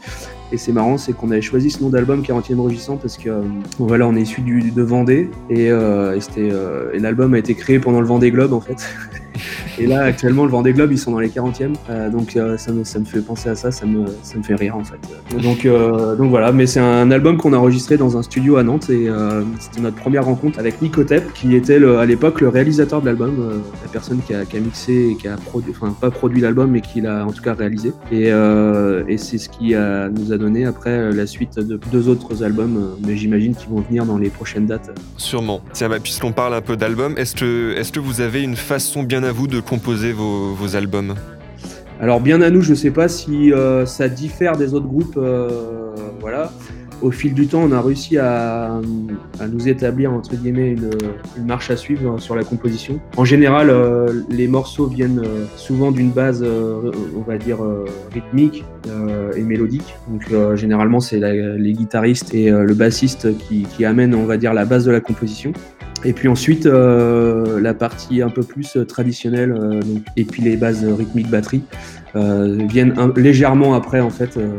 Et 0.51 0.57
c'est 0.57 0.71
marrant, 0.71 0.97
c'est 0.97 1.13
qu'on 1.13 1.31
avait 1.31 1.41
choisi 1.41 1.71
ce 1.71 1.81
nom 1.81 1.89
d'album 1.89 2.21
40e 2.21 2.59
rugissant 2.59 2.97
parce 2.97 3.17
que 3.17 3.29
euh, 3.29 3.41
voilà, 3.79 4.07
on 4.07 4.15
est 4.15 4.21
issu 4.21 4.41
du, 4.41 4.71
de 4.71 4.81
Vendée 4.83 5.31
et, 5.49 5.71
euh, 5.71 6.17
et 6.17 6.51
euh, 6.51 6.91
et 6.93 6.99
l'album 6.99 7.33
a 7.33 7.39
été 7.39 7.55
créé 7.55 7.79
pendant 7.79 7.99
le 7.99 8.07
Vendée 8.07 8.31
Globe 8.31 8.53
en 8.53 8.61
fait. 8.61 8.77
Et 9.79 9.87
là, 9.87 10.03
actuellement, 10.03 10.45
le 10.45 10.51
Vendée 10.51 10.73
Globe, 10.73 10.91
ils 10.91 10.97
sont 10.97 11.11
dans 11.11 11.19
les 11.19 11.29
40e. 11.29 11.73
Euh, 11.89 12.09
donc 12.09 12.35
euh, 12.35 12.57
ça, 12.57 12.71
me, 12.71 12.83
fait 12.83 13.21
penser 13.21 13.49
à 13.49 13.55
ça, 13.55 13.71
ça 13.71 13.85
me, 13.85 14.05
fait 14.43 14.55
rire 14.55 14.75
en 14.75 14.83
fait. 14.83 14.97
Donc, 15.41 15.65
euh, 15.65 16.15
donc 16.15 16.29
voilà, 16.29 16.51
mais 16.51 16.65
c'est 16.65 16.79
un 16.79 17.11
album 17.11 17.37
qu'on 17.37 17.53
a 17.53 17.57
enregistré 17.57 17.97
dans 17.97 18.17
un 18.17 18.23
studio 18.23 18.57
à 18.57 18.63
Nantes 18.63 18.89
et 18.89 19.09
c'était 19.59 19.81
notre 19.81 19.95
première 19.95 20.25
rencontre 20.25 20.59
avec 20.59 20.81
Nicotep, 20.81 21.33
qui 21.33 21.55
était 21.55 21.83
à 21.83 22.05
l'époque 22.05 22.41
le 22.41 22.49
réalisateur 22.49 23.01
de 23.01 23.07
l'album, 23.07 23.61
la 23.83 23.91
personne 23.91 24.19
qui 24.25 24.33
a, 24.33 24.43
mixé 24.59 25.09
et 25.11 25.15
qui 25.15 25.27
a 25.27 25.35
produit, 25.35 25.73
enfin 25.75 25.95
pas 25.99 26.11
produit 26.11 26.41
l'album, 26.41 26.71
mais 26.71 26.81
qui 26.81 27.01
l'a 27.01 27.25
en 27.25 27.31
tout 27.31 27.41
cas 27.41 27.53
réalisé. 27.53 27.93
Et, 28.11 28.31
c'est 29.17 29.37
ce 29.37 29.49
qui 29.49 29.73
nous 29.73 30.33
a 30.33 30.37
donné 30.37 30.65
après 30.65 31.11
la 31.11 31.25
suite 31.25 31.57
de 31.57 31.79
deux 31.91 32.09
autres 32.09 32.43
albums, 32.43 32.95
mais 33.05 33.17
j'imagine 33.17 33.55
qu'ils 33.55 33.69
vont 33.69 33.81
venir 33.81 34.05
dans 34.05 34.17
les 34.17 34.29
prochaines 34.29 34.65
dates. 34.65 34.91
Sûrement. 35.17 35.61
Tiens, 35.73 35.89
bah, 35.89 35.99
puisqu'on 36.01 36.31
parle 36.31 36.53
un 36.53 36.61
peu 36.61 36.77
d'albums, 36.77 37.15
est-ce 37.17 37.35
que, 37.35 37.75
est 37.77 37.91
que 37.91 37.99
vous 37.99 38.21
avez 38.21 38.43
une 38.43 38.55
façon 38.55 39.03
bien 39.03 39.23
à 39.25 39.31
vous 39.31 39.47
de 39.47 39.59
composer 39.59 40.13
vos, 40.13 40.75
albums 40.75 41.15
Alors 41.99 42.21
bien 42.21 42.41
à 42.41 42.49
nous, 42.49 42.61
je 42.61 42.73
sais 42.73 42.91
pas 42.91 43.07
si 43.07 43.51
euh, 43.51 43.85
ça 43.85 44.07
diffère 44.07 44.55
des 44.55 44.73
autres 44.73 44.87
groupes. 44.87 45.17
euh, 45.17 45.49
voilà. 46.21 46.51
Au 47.01 47.11
fil 47.11 47.33
du 47.33 47.47
temps, 47.47 47.61
on 47.61 47.71
a 47.71 47.81
réussi 47.81 48.17
à, 48.17 48.79
nous 49.51 49.67
établir 49.67 50.13
entre 50.13 50.35
guillemets 50.35 50.71
une, 50.71 51.45
marche 51.45 51.69
à 51.69 51.75
suivre 51.75 52.19
sur 52.19 52.35
la 52.35 52.43
composition. 52.43 52.99
En 53.17 53.25
général, 53.25 53.69
euh, 53.69 54.21
les 54.29 54.47
morceaux 54.47 54.87
viennent 54.87 55.21
souvent 55.57 55.91
d'une 55.91 56.11
base, 56.11 56.43
on 56.43 57.21
va 57.21 57.37
dire 57.37 57.57
rythmique 58.13 58.63
et 59.35 59.41
mélodique. 59.41 59.95
Donc 60.07 60.55
généralement, 60.55 61.01
c'est 61.01 61.19
les 61.19 61.73
guitaristes 61.73 62.33
et 62.33 62.49
le 62.49 62.73
bassiste 62.73 63.37
qui, 63.39 63.63
qui 63.63 63.83
amènent, 63.83 64.15
on 64.15 64.25
va 64.25 64.37
dire, 64.37 64.53
la 64.53 64.65
base 64.65 64.85
de 64.85 64.91
la 64.91 65.01
composition. 65.01 65.51
Et 66.05 66.13
puis 66.13 66.27
ensuite, 66.27 66.67
euh, 66.67 67.59
la 67.59 67.73
partie 67.73 68.21
un 68.21 68.29
peu 68.29 68.43
plus 68.43 68.77
euh, 68.77 68.85
traditionnelle, 68.85 69.51
euh, 69.51 69.81
et 70.15 70.23
puis 70.23 70.43
les 70.43 70.55
bases 70.55 70.85
rythmiques 70.85 71.29
batterie, 71.29 71.63
viennent 72.15 72.93
un- 72.97 73.11
légèrement 73.15 73.73
après 73.73 73.99
en 74.01 74.09
fait. 74.09 74.37
euh, 74.37 74.49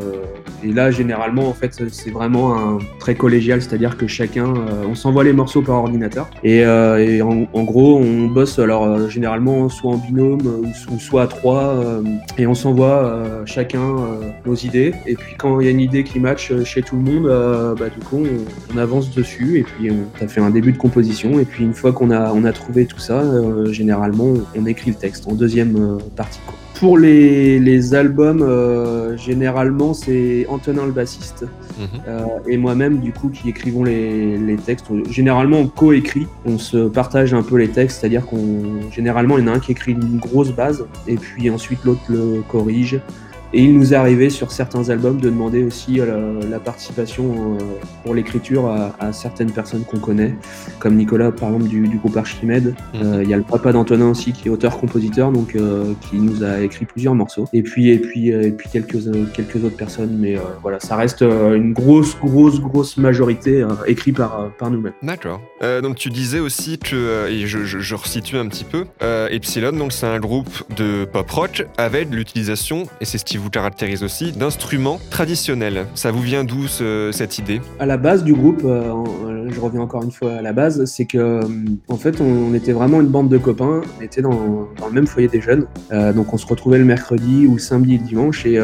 et 0.65 0.73
là, 0.73 0.91
généralement, 0.91 1.49
en 1.49 1.53
fait, 1.53 1.81
c'est 1.93 2.11
vraiment 2.11 2.79
très 2.99 3.15
collégial, 3.15 3.61
c'est-à-dire 3.63 3.97
que 3.97 4.07
chacun, 4.07 4.47
euh, 4.47 4.85
on 4.89 4.95
s'envoie 4.95 5.23
les 5.23 5.33
morceaux 5.33 5.63
par 5.63 5.77
ordinateur. 5.77 6.29
Et, 6.43 6.65
euh, 6.65 7.23
en, 7.23 7.63
gros, 7.65 7.99
on 7.99 8.27
bosse 8.27 8.59
alors 8.59 8.85
euh, 8.85 9.09
généralement 9.09 9.69
soit 9.69 9.93
en 9.93 9.97
binôme 9.97 10.41
euh, 10.47 10.93
ou, 10.93 10.99
soit 10.99 11.23
à 11.25 11.27
trois, 11.27 11.63
euh, 11.75 12.03
et 12.39 12.47
on 12.47 12.55
s'envoie 12.55 13.05
euh, 13.05 13.43
chacun 13.47 13.81
euh, 13.81 14.31
nos 14.45 14.55
idées. 14.55 14.95
Et 15.07 15.15
puis 15.15 15.35
quand 15.39 15.61
il 15.61 15.67
y 15.67 15.69
a 15.69 15.73
une 15.73 15.81
idée 15.81 16.05
qui 16.05 16.19
match 16.21 16.51
euh, 16.51 16.65
chez 16.65 16.83
tout 16.83 16.97
le 16.97 17.03
monde, 17.03 17.27
euh, 17.27 17.75
bah, 17.75 17.89
du 17.89 18.01
coup, 18.05 18.25
on, 18.75 18.79
avance 18.79 19.15
dessus 19.15 19.59
et 19.59 19.63
puis 19.63 19.91
on 19.91 20.19
ça 20.19 20.27
fait 20.29 20.41
un 20.41 20.51
début 20.51 20.73
de 20.73 20.79
composition. 20.79 21.39
Et 21.39 21.45
puis 21.45 21.65
une 21.65 21.75
fois 21.75 21.93
qu'on 21.93 22.11
a, 22.11 22.33
on 22.33 22.45
a 22.45 22.53
trouvé 22.53 22.87
tout 22.87 22.99
ça, 22.99 23.21
euh, 23.21 23.73
généralement, 23.73 24.35
on 24.57 24.67
écrit 24.67 24.91
le 24.91 24.97
texte 24.97 25.29
en 25.29 25.35
deuxième 25.35 25.77
euh, 25.77 25.99
partie. 26.17 26.41
Pour 26.81 26.99
les, 26.99 27.59
les 27.59 27.95
albums, 27.95 28.43
euh, 28.43 29.17
généralement, 29.17 29.95
c'est 29.95 30.47
Antonin 30.49 30.85
le 30.85 30.93
bassiste 30.93 31.47
Mhm. 31.79 32.01
euh, 32.09 32.25
et 32.49 32.57
moi-même, 32.57 32.99
du 33.01 33.13
coup, 33.13 33.29
qui 33.29 33.49
écrivons 33.51 33.85
les, 33.85 34.37
les 34.39 34.57
textes. 34.57 34.87
Généralement, 35.11 35.59
on 35.59 35.69
coécrit, 35.69 36.27
on 36.47 36.59
se 36.59 36.89
partage 36.89 37.35
un 37.35 37.43
peu 37.43 37.57
les 37.57 37.69
textes, 37.69 38.01
c'est-à-dire 38.01 38.25
qu'on, 38.27 38.63
généralement, 38.91 39.37
il 39.39 39.45
y 39.45 39.49
en 39.49 39.53
a 39.53 39.57
un 39.57 39.61
qui 39.61 39.73
écrit 39.73 39.93
une 39.93 40.19
grosse 40.19 40.53
base 40.53 40.87
et 41.07 41.17
puis 41.17 41.51
ensuite 41.51 41.85
l'autre 41.85 42.01
le 42.09 42.43
corrige. 42.49 42.99
Et 43.57 43.63
il 43.63 43.73
nous 43.73 43.95
est 43.95 43.97
arrivé 43.97 44.29
sur 44.29 44.53
certains 44.53 44.91
albums 44.91 45.19
de 45.19 45.31
demander 45.31 45.65
aussi 45.65 45.99
euh, 45.99 46.43
la, 46.51 46.59
participation 46.59 47.55
euh, 47.55 47.59
pour 48.05 48.15
l'écriture 48.15 48.67
à, 48.67 48.95
à 49.01 49.15
certaines 49.15 49.51
personnes 49.51 49.85
qu'on 49.85 49.99
connaît, 49.99 50.35
comme 50.79 50.95
Nicolas 50.95 51.33
par 51.33 51.49
exemple 51.49 51.69
du, 51.69 51.89
du 51.89 51.97
groupe 51.97 52.19
Archimède. 52.19 52.75
Euh, 52.97 53.23
Il 53.25 53.31
y 53.31 53.33
a 53.33 53.39
le 53.39 53.43
papa 53.43 53.73
d'Antonin 53.73 54.11
aussi 54.11 54.35
qui 54.35 54.49
est 54.49 54.51
auteur-compositeur, 54.51 55.33
donc 55.33 55.57
qui 56.03 56.17
nous 56.17 56.45
a 56.45 56.61
écrit 56.61 56.85
plusieurs 56.85 57.15
morceaux. 57.15 57.47
Et 57.55 57.63
puis 57.63 57.89
et 57.89 57.99
puis 57.99 58.29
et 58.29 58.51
puis 58.51 58.69
quelques 58.71 58.99
quelques 59.33 59.65
autres 59.65 59.77
personnes, 59.77 60.19
mais 60.19 60.37
voilà, 60.61 60.79
ça 60.79 60.95
reste 60.97 61.23
une 61.23 61.73
grosse 61.73 62.15
grosse 62.19 62.61
grosse 62.61 62.99
majorité 62.99 63.67
écrit 63.87 64.13
par 64.13 64.51
par 64.59 64.71
nous-mêmes. 64.71 64.93
D'accord. 65.03 65.41
Donc 65.63 65.97
tu 65.97 66.11
disais 66.11 66.41
aussi 66.41 66.79
que, 66.79 67.31
et 67.31 67.47
je, 67.47 67.65
je, 67.65 67.79
je 67.79 67.95
resitue 67.95 68.37
un 68.37 68.49
petit 68.49 68.65
peu, 68.65 68.85
Epsilon, 69.31 69.73
donc 69.73 69.93
c'est 69.93 70.07
un 70.07 70.19
groupe 70.19 70.63
de 70.77 71.07
pop 71.07 71.31
rock 71.31 71.67
avec 71.79 72.11
l'utilisation, 72.11 72.87
et 73.01 73.07
c'est 73.07 73.17
ce 73.17 73.25
qui 73.25 73.39
vous 73.47 73.51
caractérise 73.51 74.03
aussi, 74.03 74.33
d'instruments 74.33 74.99
traditionnels. 75.09 75.87
Ça 75.95 76.11
vous 76.11 76.21
vient 76.21 76.43
d'où 76.43 76.67
ce- 76.67 77.11
cette 77.13 77.39
idée? 77.39 77.61
À 77.79 77.87
la 77.87 77.97
base 77.97 78.25
du 78.25 78.35
groupe, 78.35 78.63
euh, 78.65 78.93
euh, 79.25 79.49
je 79.49 79.61
reviens 79.61 79.83
encore 79.83 80.03
une 80.03 80.11
fois 80.11 80.33
à 80.33 80.43
la 80.43 80.53
base, 80.53 80.85
c'est 80.87 81.05
que 81.05 81.17
euh, 81.17 81.43
en 81.87 81.97
fait 81.97 82.21
on, 82.21 82.55
était 82.55 82.73
vraiment 82.73 83.01
une 83.01 83.07
bande 83.07 83.29
de 83.29 83.39
copains, 83.39 83.83
on 84.01 84.03
était 84.03 84.21
dans, 84.21 84.67
dans 84.81 84.89
le 84.89 84.93
même 84.93 85.07
foyer 85.07 85.29
des 85.29 85.41
jeunes, 85.41 85.67
donc 86.15 86.33
on 86.35 86.39
se 86.39 86.47
retrouvait 86.47 86.79
le 86.79 86.85
mercredi 86.85 87.47
ou 87.47 87.53
le 87.53 87.61
samedi 87.61 87.95
et 87.95 87.99
le 87.99 88.05
dimanche 88.05 88.47
et, 88.47 88.59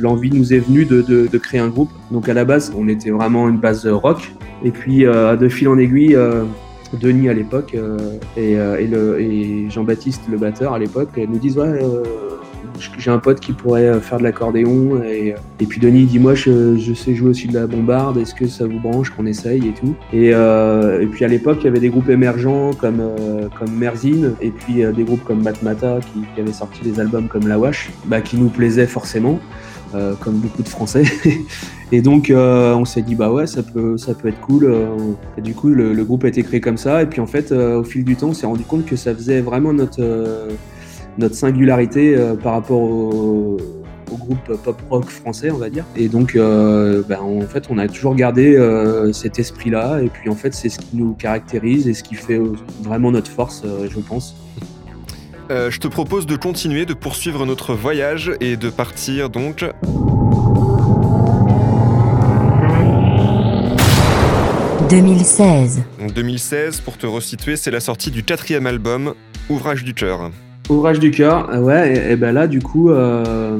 l'envie 0.00 0.30
nous 0.30 0.54
est 0.54 0.60
venue 0.60 0.86
de, 0.86 1.38
créer 1.38 1.60
un 1.60 1.68
groupe. 1.68 1.90
Donc 2.10 2.28
à 2.28 2.34
la 2.34 2.44
base 2.44 2.72
on 2.76 2.88
était 2.88 3.10
vraiment 3.10 3.48
une 3.48 3.58
base 3.58 3.86
rock 3.86 4.32
et 4.64 4.70
puis 4.70 5.04
de 5.04 5.48
fil 5.48 5.68
en 5.68 5.76
aiguille. 5.78 6.16
Denis 7.00 7.28
à 7.28 7.32
l'époque 7.32 7.74
et, 8.36 8.56
euh, 8.56 9.68
Jean-Baptiste 9.68 10.22
le 10.30 10.38
batteur 10.38 10.74
à 10.74 10.78
l'époque 10.78 11.16
nous 11.16 11.38
disent 11.38 11.58
ouais 11.58 11.80
j'ai 12.98 13.10
un 13.10 13.18
pote 13.18 13.40
qui 13.40 13.52
pourrait 13.52 13.86
euh, 13.86 14.00
faire 14.00 14.18
de 14.18 14.22
l'accordéon 14.24 15.02
et, 15.02 15.32
euh, 15.32 15.66
puis 15.68 15.80
Denis 15.80 16.04
dit 16.04 16.18
moi 16.18 16.34
je, 16.34 16.94
sais 16.94 17.14
jouer 17.14 17.30
aussi 17.30 17.48
de 17.48 17.54
la 17.54 17.66
bombarde 17.66 18.18
est-ce 18.18 18.34
que 18.34 18.46
ça 18.46 18.66
vous 18.66 18.80
branche 18.80 19.10
qu'on 19.10 19.26
essaye 19.26 19.68
et 19.68 19.72
tout? 19.72 19.94
Et, 20.12 20.30
euh, 20.32 21.04
puis 21.10 21.24
à 21.24 21.28
l'époque 21.28 21.58
il 21.60 21.64
y 21.64 21.68
avait 21.68 21.80
des 21.80 21.88
groupes 21.88 22.08
émergents 22.08 22.72
comme 22.72 23.02
comme 23.58 23.72
Merzine 23.76 24.34
et 24.40 24.50
puis 24.50 24.82
des 24.94 25.04
groupes 25.04 25.24
comme 25.24 25.42
Matmata 25.42 26.00
qui, 26.00 26.40
avaient 26.40 26.52
sorti 26.52 26.82
des 26.82 27.00
albums 27.00 27.28
comme 27.28 27.46
La 27.46 27.58
Wash 27.58 27.90
bah, 28.06 28.20
qui 28.20 28.36
nous 28.36 28.48
plaisaient 28.48 28.86
forcément 28.86 29.38
comme 30.20 30.38
beaucoup 30.38 30.64
de 30.64 30.68
Français. 30.68 31.04
Et 31.92 32.02
donc 32.02 32.32
on 32.34 32.84
s'est 32.84 33.02
dit 33.02 33.14
bah 33.14 33.30
ouais 33.30 33.46
ça 33.46 33.62
peut 33.62 33.96
ça 33.96 34.14
peut 34.14 34.26
être 34.26 34.40
cool 34.40 34.74
et 35.38 35.40
du 35.40 35.54
coup 35.54 35.68
le, 35.68 36.02
groupe 36.02 36.24
a 36.24 36.28
été 36.28 36.42
créé 36.42 36.60
comme 36.60 36.78
ça. 36.78 37.02
Et 37.02 37.06
puis 37.06 37.20
en 37.20 37.26
fait 37.28 37.52
au 37.52 37.84
fil 37.84 38.04
du 38.04 38.16
temps 38.16 38.28
on 38.28 38.34
s'est 38.34 38.46
rendu 38.46 38.64
compte 38.64 38.86
que 38.86 38.96
ça 38.96 39.14
faisait 39.14 39.40
vraiment 39.40 39.72
notre 39.72 40.02
notre 41.18 41.34
singularité 41.34 42.16
euh, 42.16 42.34
par 42.34 42.54
rapport 42.54 42.80
au, 42.80 43.56
au 44.12 44.16
groupe 44.16 44.56
pop 44.62 44.80
rock 44.90 45.08
français, 45.08 45.50
on 45.50 45.58
va 45.58 45.70
dire. 45.70 45.84
Et 45.96 46.08
donc, 46.08 46.36
euh, 46.36 47.02
ben, 47.08 47.20
en 47.20 47.40
fait, 47.42 47.66
on 47.70 47.78
a 47.78 47.88
toujours 47.88 48.14
gardé 48.14 48.56
euh, 48.56 49.12
cet 49.12 49.38
esprit-là. 49.38 50.00
Et 50.02 50.08
puis, 50.08 50.28
en 50.28 50.34
fait, 50.34 50.54
c'est 50.54 50.68
ce 50.68 50.78
qui 50.78 50.96
nous 50.96 51.14
caractérise 51.14 51.88
et 51.88 51.94
ce 51.94 52.02
qui 52.02 52.14
fait 52.14 52.40
vraiment 52.82 53.10
notre 53.10 53.30
force, 53.30 53.62
euh, 53.64 53.88
je 53.90 53.98
pense. 54.00 54.36
Euh, 55.50 55.70
Je 55.70 55.78
te 55.80 55.88
propose 55.88 56.26
de 56.26 56.36
continuer, 56.36 56.86
de 56.86 56.94
poursuivre 56.94 57.44
notre 57.44 57.74
voyage 57.74 58.32
et 58.40 58.56
de 58.56 58.70
partir 58.70 59.30
donc 59.30 59.64
2016. 64.88 65.82
En 66.00 66.06
2016, 66.06 66.80
pour 66.80 66.96
te 66.98 67.06
resituer, 67.06 67.56
c'est 67.56 67.70
la 67.70 67.80
sortie 67.80 68.10
du 68.10 68.22
quatrième 68.22 68.66
album, 68.66 69.14
Ouvrage 69.50 69.84
du 69.84 69.92
cœur. 69.92 70.30
Ouvrage 70.70 70.98
du 70.98 71.10
cœur, 71.10 71.50
euh, 71.52 71.60
ouais, 71.60 71.94
et, 71.94 72.12
et 72.12 72.16
ben 72.16 72.32
là, 72.32 72.46
du 72.46 72.60
coup, 72.60 72.88
euh, 72.88 73.58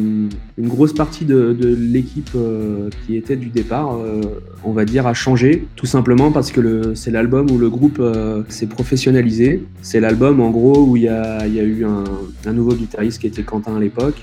une 0.57 0.69
grosse 0.69 0.95
partie 0.95 1.27
de, 1.27 1.53
de 1.53 1.75
l'équipe 1.75 2.31
euh, 2.35 2.89
qui 3.05 3.17
était 3.17 3.37
du 3.37 3.51
départ, 3.51 3.97
euh, 3.97 4.23
on 4.65 4.73
va 4.73 4.87
dire, 4.87 5.07
a 5.07 5.13
changé, 5.13 5.69
tout 5.77 5.85
simplement 5.85 6.33
parce 6.33 6.51
que 6.51 6.95
c'est 6.95 7.11
l'album 7.11 7.51
où 7.51 7.59
le 7.59 7.69
groupe 7.69 8.01
s'est 8.49 8.67
professionnalisé. 8.67 9.63
C'est 9.83 10.01
l'album, 10.01 10.41
en 10.41 10.51
gros, 10.51 10.83
où 10.83 10.97
il 10.97 11.03
y 11.03 11.09
a, 11.09 11.47
y 11.47 11.61
a 11.61 11.65
eu 11.65 11.85
un, 11.85 12.05
un 12.47 12.53
nouveau 12.55 12.73
guitariste 12.73 13.21
qui 13.21 13.27
était 13.27 13.43
Quentin 13.43 13.77
à 13.77 13.81
l'époque. 13.81 14.23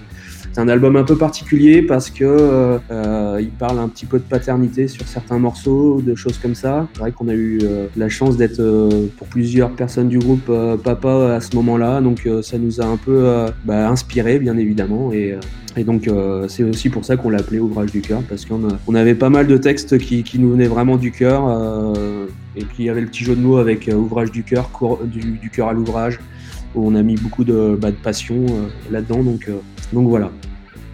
C'est 0.54 0.60
un 0.60 0.68
album 0.68 0.98
un 0.98 1.04
peu 1.04 1.18
particulier 1.18 1.82
parce 1.82 2.10
que 2.10 2.26
euh, 2.26 2.78
euh, 2.92 3.38
il 3.40 3.52
parle 3.52 3.80
un 3.80 3.88
petit 3.88 4.06
peu 4.06 4.20
de 4.20 4.24
paternité 4.24 4.90
sur 4.90 5.08
certains 5.08 5.40
morceaux, 5.40 6.02
de 6.02 6.14
choses 6.14 6.38
comme 6.38 6.56
ça. 6.56 6.88
C'est 6.94 7.00
vrai 7.00 7.14
qu'on 7.14 7.30
a 7.30 7.34
eu 7.34 7.60
euh, 7.64 7.88
la 7.96 8.10
chance 8.10 8.36
d'être 8.36 8.60
euh, 8.60 9.08
pour 9.18 9.28
plusieurs 9.28 9.72
personnes 9.72 10.10
du 10.10 10.20
groupe 10.20 10.52
papa 10.84 11.36
à 11.36 11.40
ce 11.40 11.56
moment-là, 11.56 12.02
donc 12.02 12.28
ça 12.42 12.58
nous 12.58 12.82
a 12.82 12.86
un 12.86 12.98
peu 12.98 13.46
bah, 13.66 13.90
inspiré 13.90 14.40
bien 14.40 14.58
évidemment. 14.58 15.12
Et, 15.14 15.38
donc 15.86 16.10
c'est 16.50 16.64
aussi 16.64 16.90
pour 16.90 17.06
ça 17.06 17.16
qu'on 17.16 17.30
l'a 17.30 17.40
appelé 17.40 17.60
Ouvrage 17.60 17.92
du 17.92 18.02
cœur 18.02 18.22
parce 18.28 18.46
qu'on 18.46 18.96
avait 18.96 19.16
pas 19.16 19.30
mal 19.30 19.48
de 19.48 19.58
textes 19.58 19.98
qui, 19.98 20.40
nous 20.40 20.52
venaient 20.52 20.68
vraiment 20.68 20.98
du 20.98 21.12
cœur 21.12 21.96
et 22.56 22.66
puis 22.66 22.76
il 22.80 22.86
y 22.86 22.90
avait 22.90 23.02
le 23.02 23.08
petit 23.08 23.24
jeu 23.24 23.36
de 23.36 23.42
mots 23.42 23.58
avec 23.58 23.90
Ouvrage 23.94 24.32
du 24.32 24.44
cœur, 24.44 24.70
du, 25.06 25.50
cœur 25.50 25.70
à 25.70 25.74
l'ouvrage 25.74 26.20
où 26.76 26.88
on 26.88 26.96
a 26.96 27.02
mis 27.04 27.16
beaucoup 27.16 27.44
de, 27.44 27.78
bah, 27.80 27.92
de 27.92 27.96
passion 27.96 28.46
là-dedans. 28.92 29.24
Donc, 29.24 29.50
donc 29.94 30.08
voilà. 30.08 30.32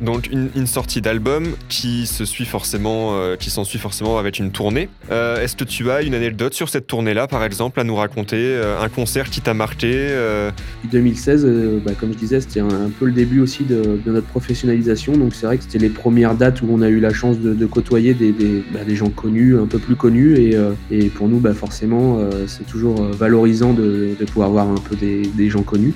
Donc 0.02 0.30
une, 0.32 0.50
une 0.56 0.68
sortie 0.68 1.02
d'album 1.02 1.56
qui 1.70 2.06
se 2.06 2.24
suit 2.24 2.46
forcément, 2.46 3.16
euh, 3.16 3.36
qui 3.36 3.50
s'ensuit 3.50 3.80
forcément 3.80 4.20
avec 4.20 4.38
une 4.38 4.52
tournée. 4.52 4.90
Euh, 5.12 5.42
Est-ce 5.42 5.56
que 5.56 5.64
tu 5.64 5.90
as 5.90 6.04
une 6.04 6.14
anecdote 6.14 6.54
sur 6.54 6.70
cette 6.70 6.86
tournée-là, 6.86 7.26
par 7.26 7.44
exemple, 7.44 7.80
à 7.80 7.84
nous 7.84 7.96
raconter 7.96 8.38
euh, 8.38 8.80
Un 8.80 8.90
concert 8.90 9.30
qui 9.32 9.42
t'a 9.42 9.56
marqué 9.56 9.90
euh, 9.92 10.52
2016, 10.92 11.46
euh, 11.46 11.80
bah, 11.84 11.94
comme 12.00 12.14
je 12.14 12.18
disais, 12.18 12.42
c'était 12.42 12.60
un, 12.60 12.68
un 12.68 12.90
peu 12.92 13.06
le 13.06 13.12
début 13.12 13.40
aussi 13.40 13.64
de, 13.64 14.00
de 14.06 14.12
notre 14.12 14.28
professionnalisation. 14.28 15.14
Donc 15.14 15.34
c'est 15.34 15.48
vrai 15.48 15.58
que 15.58 15.64
c'était 15.64 15.80
les 15.80 15.90
premières 15.90 16.36
dates 16.36 16.62
où 16.62 16.68
on 16.70 16.84
a 16.84 16.90
eu 16.90 17.00
la 17.00 17.12
chance 17.12 17.40
de, 17.40 17.56
de 17.56 17.66
côtoyer 17.66 18.14
des, 18.14 18.32
des, 18.32 18.64
bah, 18.72 18.84
des 18.86 18.96
gens 18.96 19.10
connus, 19.10 19.58
un 19.58 19.66
peu 19.66 19.80
plus 19.80 19.96
connus. 19.96 20.38
Et, 20.38 20.56
et 20.92 21.10
pour 21.10 21.28
nous, 21.28 21.40
bah, 21.40 21.56
forcément, 21.56 22.20
c'est 22.46 22.68
toujours 22.68 23.02
valorisant 23.02 23.74
de, 23.74 24.10
de 24.20 24.26
pouvoir 24.26 24.52
voir 24.52 24.68
un 24.68 24.76
peu 24.76 24.96
des, 24.96 25.24
des 25.24 25.50
gens 25.50 25.64
connus. 25.64 25.94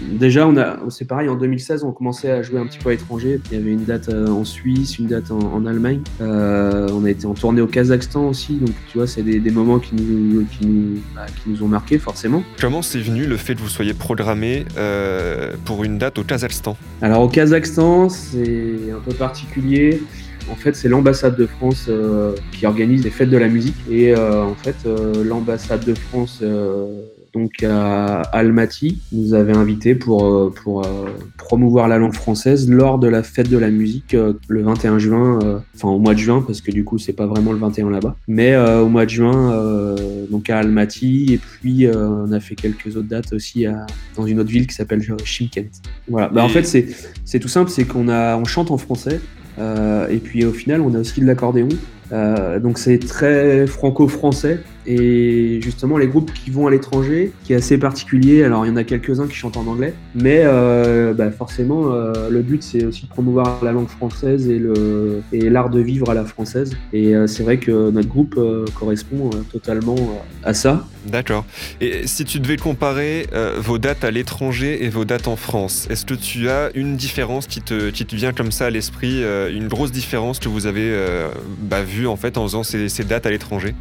Déjà, 0.00 0.46
on 0.46 0.56
a, 0.56 0.78
c'est 0.90 1.06
pareil, 1.06 1.28
en 1.28 1.36
2016, 1.36 1.84
on 1.84 1.92
commençait 1.92 2.30
à 2.30 2.42
jouer 2.42 2.58
un 2.58 2.66
petit 2.66 2.78
peu 2.78 2.90
à 2.90 2.92
l'étranger. 2.92 3.40
Il 3.50 3.58
y 3.58 3.60
avait 3.60 3.72
une 3.72 3.84
date 3.84 4.08
euh, 4.08 4.28
en 4.28 4.44
Suisse, 4.44 4.98
une 4.98 5.06
date 5.06 5.30
en, 5.30 5.38
en 5.38 5.66
Allemagne. 5.66 6.00
Euh, 6.20 6.88
on 6.92 7.04
a 7.04 7.10
été 7.10 7.26
en 7.26 7.34
tournée 7.34 7.60
au 7.60 7.66
Kazakhstan 7.66 8.28
aussi. 8.28 8.56
Donc, 8.56 8.74
tu 8.90 8.98
vois, 8.98 9.06
c'est 9.06 9.22
des, 9.22 9.40
des 9.40 9.50
moments 9.50 9.78
qui 9.78 9.94
nous, 9.94 10.44
qui, 10.46 10.66
nous, 10.66 11.00
bah, 11.14 11.26
qui 11.42 11.50
nous 11.50 11.62
ont 11.62 11.68
marqué 11.68 11.98
forcément. 11.98 12.42
Comment 12.60 12.82
c'est 12.82 13.00
venu 13.00 13.26
le 13.26 13.36
fait 13.36 13.54
que 13.54 13.60
vous 13.60 13.68
soyez 13.68 13.94
programmé 13.94 14.64
euh, 14.76 15.54
pour 15.64 15.84
une 15.84 15.98
date 15.98 16.18
au 16.18 16.24
Kazakhstan? 16.24 16.76
Alors, 17.02 17.22
au 17.22 17.28
Kazakhstan, 17.28 18.08
c'est 18.08 18.76
un 18.94 19.00
peu 19.00 19.14
particulier. 19.14 20.00
En 20.50 20.54
fait, 20.54 20.74
c'est 20.74 20.88
l'ambassade 20.88 21.36
de 21.36 21.46
France 21.46 21.86
euh, 21.88 22.34
qui 22.52 22.64
organise 22.66 23.04
les 23.04 23.10
fêtes 23.10 23.30
de 23.30 23.36
la 23.36 23.48
musique. 23.48 23.76
Et 23.90 24.14
euh, 24.14 24.44
en 24.44 24.54
fait, 24.54 24.76
l'ambassade 25.24 25.84
de 25.84 25.94
France, 25.94 26.40
euh, 26.42 26.86
donc 27.38 27.62
à 27.62 28.22
Almaty, 28.32 29.00
nous 29.12 29.34
avait 29.34 29.56
invités 29.56 29.94
pour, 29.94 30.26
euh, 30.26 30.52
pour 30.64 30.84
euh, 30.84 31.06
promouvoir 31.36 31.86
la 31.86 31.98
langue 31.98 32.14
française 32.14 32.68
lors 32.68 32.98
de 32.98 33.06
la 33.06 33.22
fête 33.22 33.48
de 33.48 33.58
la 33.58 33.70
musique 33.70 34.14
euh, 34.14 34.32
le 34.48 34.62
21 34.62 34.98
juin, 34.98 35.62
enfin 35.74 35.88
au 35.88 35.98
mois 35.98 36.14
de 36.14 36.18
juin, 36.18 36.42
parce 36.44 36.60
que 36.60 36.72
du 36.72 36.84
coup, 36.84 36.98
c'est 36.98 37.12
pas 37.12 37.26
vraiment 37.26 37.52
le 37.52 37.58
21 37.58 37.90
là-bas, 37.90 38.16
mais 38.26 38.56
au 38.56 38.88
mois 38.88 39.04
de 39.04 39.10
juin, 39.10 39.94
donc 40.30 40.50
à 40.50 40.58
Almaty. 40.58 41.34
Et 41.34 41.38
puis, 41.38 41.86
on 41.88 42.32
a 42.32 42.40
fait 42.40 42.54
quelques 42.54 42.96
autres 42.96 43.08
dates 43.08 43.32
aussi 43.32 43.66
à, 43.66 43.86
dans 44.16 44.26
une 44.26 44.40
autre 44.40 44.50
ville 44.50 44.66
qui 44.66 44.74
s'appelle 44.74 45.02
Chimkent. 45.24 45.70
Voilà. 46.08 46.28
Bah, 46.28 46.44
en 46.44 46.48
fait, 46.48 46.64
c'est 46.64 46.88
c'est 47.24 47.38
tout 47.38 47.48
simple, 47.48 47.70
c'est 47.70 47.84
qu'on 47.84 48.08
a, 48.08 48.36
on 48.36 48.44
chante 48.44 48.70
en 48.70 48.78
français. 48.78 49.20
Euh, 49.58 50.08
et 50.08 50.18
puis 50.18 50.44
au 50.44 50.52
final, 50.52 50.80
on 50.80 50.94
a 50.94 50.98
aussi 50.98 51.20
de 51.20 51.26
l'accordéon. 51.26 51.68
Euh, 52.12 52.58
donc 52.58 52.78
c'est 52.78 52.98
très 52.98 53.66
franco-français. 53.66 54.60
Et 54.90 55.60
justement, 55.60 55.98
les 55.98 56.08
groupes 56.08 56.32
qui 56.32 56.50
vont 56.50 56.66
à 56.66 56.70
l'étranger, 56.70 57.32
qui 57.44 57.52
est 57.52 57.56
assez 57.56 57.76
particulier, 57.76 58.42
alors 58.42 58.64
il 58.64 58.70
y 58.70 58.72
en 58.72 58.76
a 58.76 58.84
quelques-uns 58.84 59.26
qui 59.26 59.34
chantent 59.34 59.58
en 59.58 59.66
anglais, 59.66 59.92
mais 60.14 60.40
euh, 60.44 61.12
bah, 61.12 61.30
forcément, 61.30 61.92
euh, 61.92 62.30
le 62.30 62.40
but 62.40 62.62
c'est 62.62 62.86
aussi 62.86 63.04
de 63.04 63.10
promouvoir 63.10 63.62
la 63.62 63.72
langue 63.72 63.88
française 63.88 64.48
et 64.48 65.50
l'art 65.50 65.68
de 65.68 65.80
vivre 65.80 66.08
à 66.08 66.14
la 66.14 66.24
française. 66.24 66.74
Et 66.94 67.14
euh, 67.14 67.26
c'est 67.26 67.42
vrai 67.42 67.58
que 67.58 67.90
notre 67.90 68.08
groupe 68.08 68.40
correspond 68.78 69.28
totalement 69.52 69.96
à 70.42 70.54
ça. 70.54 70.86
D'accord. 71.06 71.44
Et 71.82 72.06
si 72.06 72.24
tu 72.24 72.40
devais 72.40 72.56
comparer 72.56 73.26
vos 73.58 73.76
dates 73.76 74.04
à 74.04 74.10
l'étranger 74.10 74.84
et 74.84 74.88
vos 74.88 75.04
dates 75.04 75.28
en 75.28 75.36
France, 75.36 75.86
est-ce 75.90 76.06
que 76.06 76.14
tu 76.14 76.48
as 76.48 76.70
une 76.74 76.96
différence 76.96 77.46
qui 77.46 77.60
te, 77.60 78.14
vient 78.14 78.32
comme 78.32 78.52
ça 78.52 78.66
à 78.66 78.70
l'esprit, 78.70 79.22
une 79.52 79.68
grosse 79.68 79.92
différence 79.92 80.38
que 80.38 80.48
vous 80.48 80.66
avez 80.66 80.94
bah, 81.60 81.82
vue 81.82 82.06
en 82.06 82.16
fait 82.16 82.38
en 82.38 82.44
faisant 82.44 82.62
ces, 82.62 83.04
dates 83.04 83.26
à 83.26 83.30
l'étranger? 83.30 83.74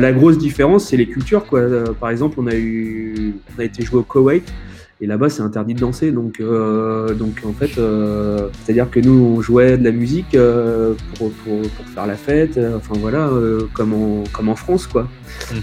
La 0.00 0.12
grosse 0.12 0.38
différence, 0.38 0.88
c'est 0.88 0.96
les 0.96 1.06
cultures. 1.06 1.44
Quoi. 1.46 1.60
Euh, 1.60 1.92
par 1.92 2.10
exemple, 2.10 2.38
on 2.40 2.46
a, 2.46 2.54
eu, 2.54 3.34
on 3.56 3.60
a 3.60 3.64
été 3.64 3.84
joué 3.84 4.00
au 4.00 4.02
Koweït. 4.02 4.44
Et 5.02 5.06
là-bas, 5.06 5.28
c'est 5.28 5.42
interdit 5.42 5.74
de 5.74 5.80
danser. 5.80 6.10
Donc, 6.10 6.40
euh, 6.40 7.12
donc 7.12 7.42
en 7.46 7.52
fait, 7.52 7.78
euh, 7.78 8.48
c'est-à-dire 8.62 8.90
que 8.90 8.98
nous, 8.98 9.34
on 9.36 9.40
jouait 9.42 9.76
de 9.76 9.84
la 9.84 9.92
musique 9.92 10.34
euh, 10.34 10.94
pour, 11.16 11.30
pour, 11.32 11.60
pour 11.60 11.84
faire 11.86 12.06
la 12.06 12.14
fête. 12.14 12.56
euh, 12.56 12.76
Enfin 12.76 12.94
voilà, 12.98 13.28
euh, 13.28 13.68
comme, 13.74 13.92
en, 13.92 14.24
comme 14.32 14.48
en 14.48 14.56
France, 14.56 14.86
quoi. 14.86 15.06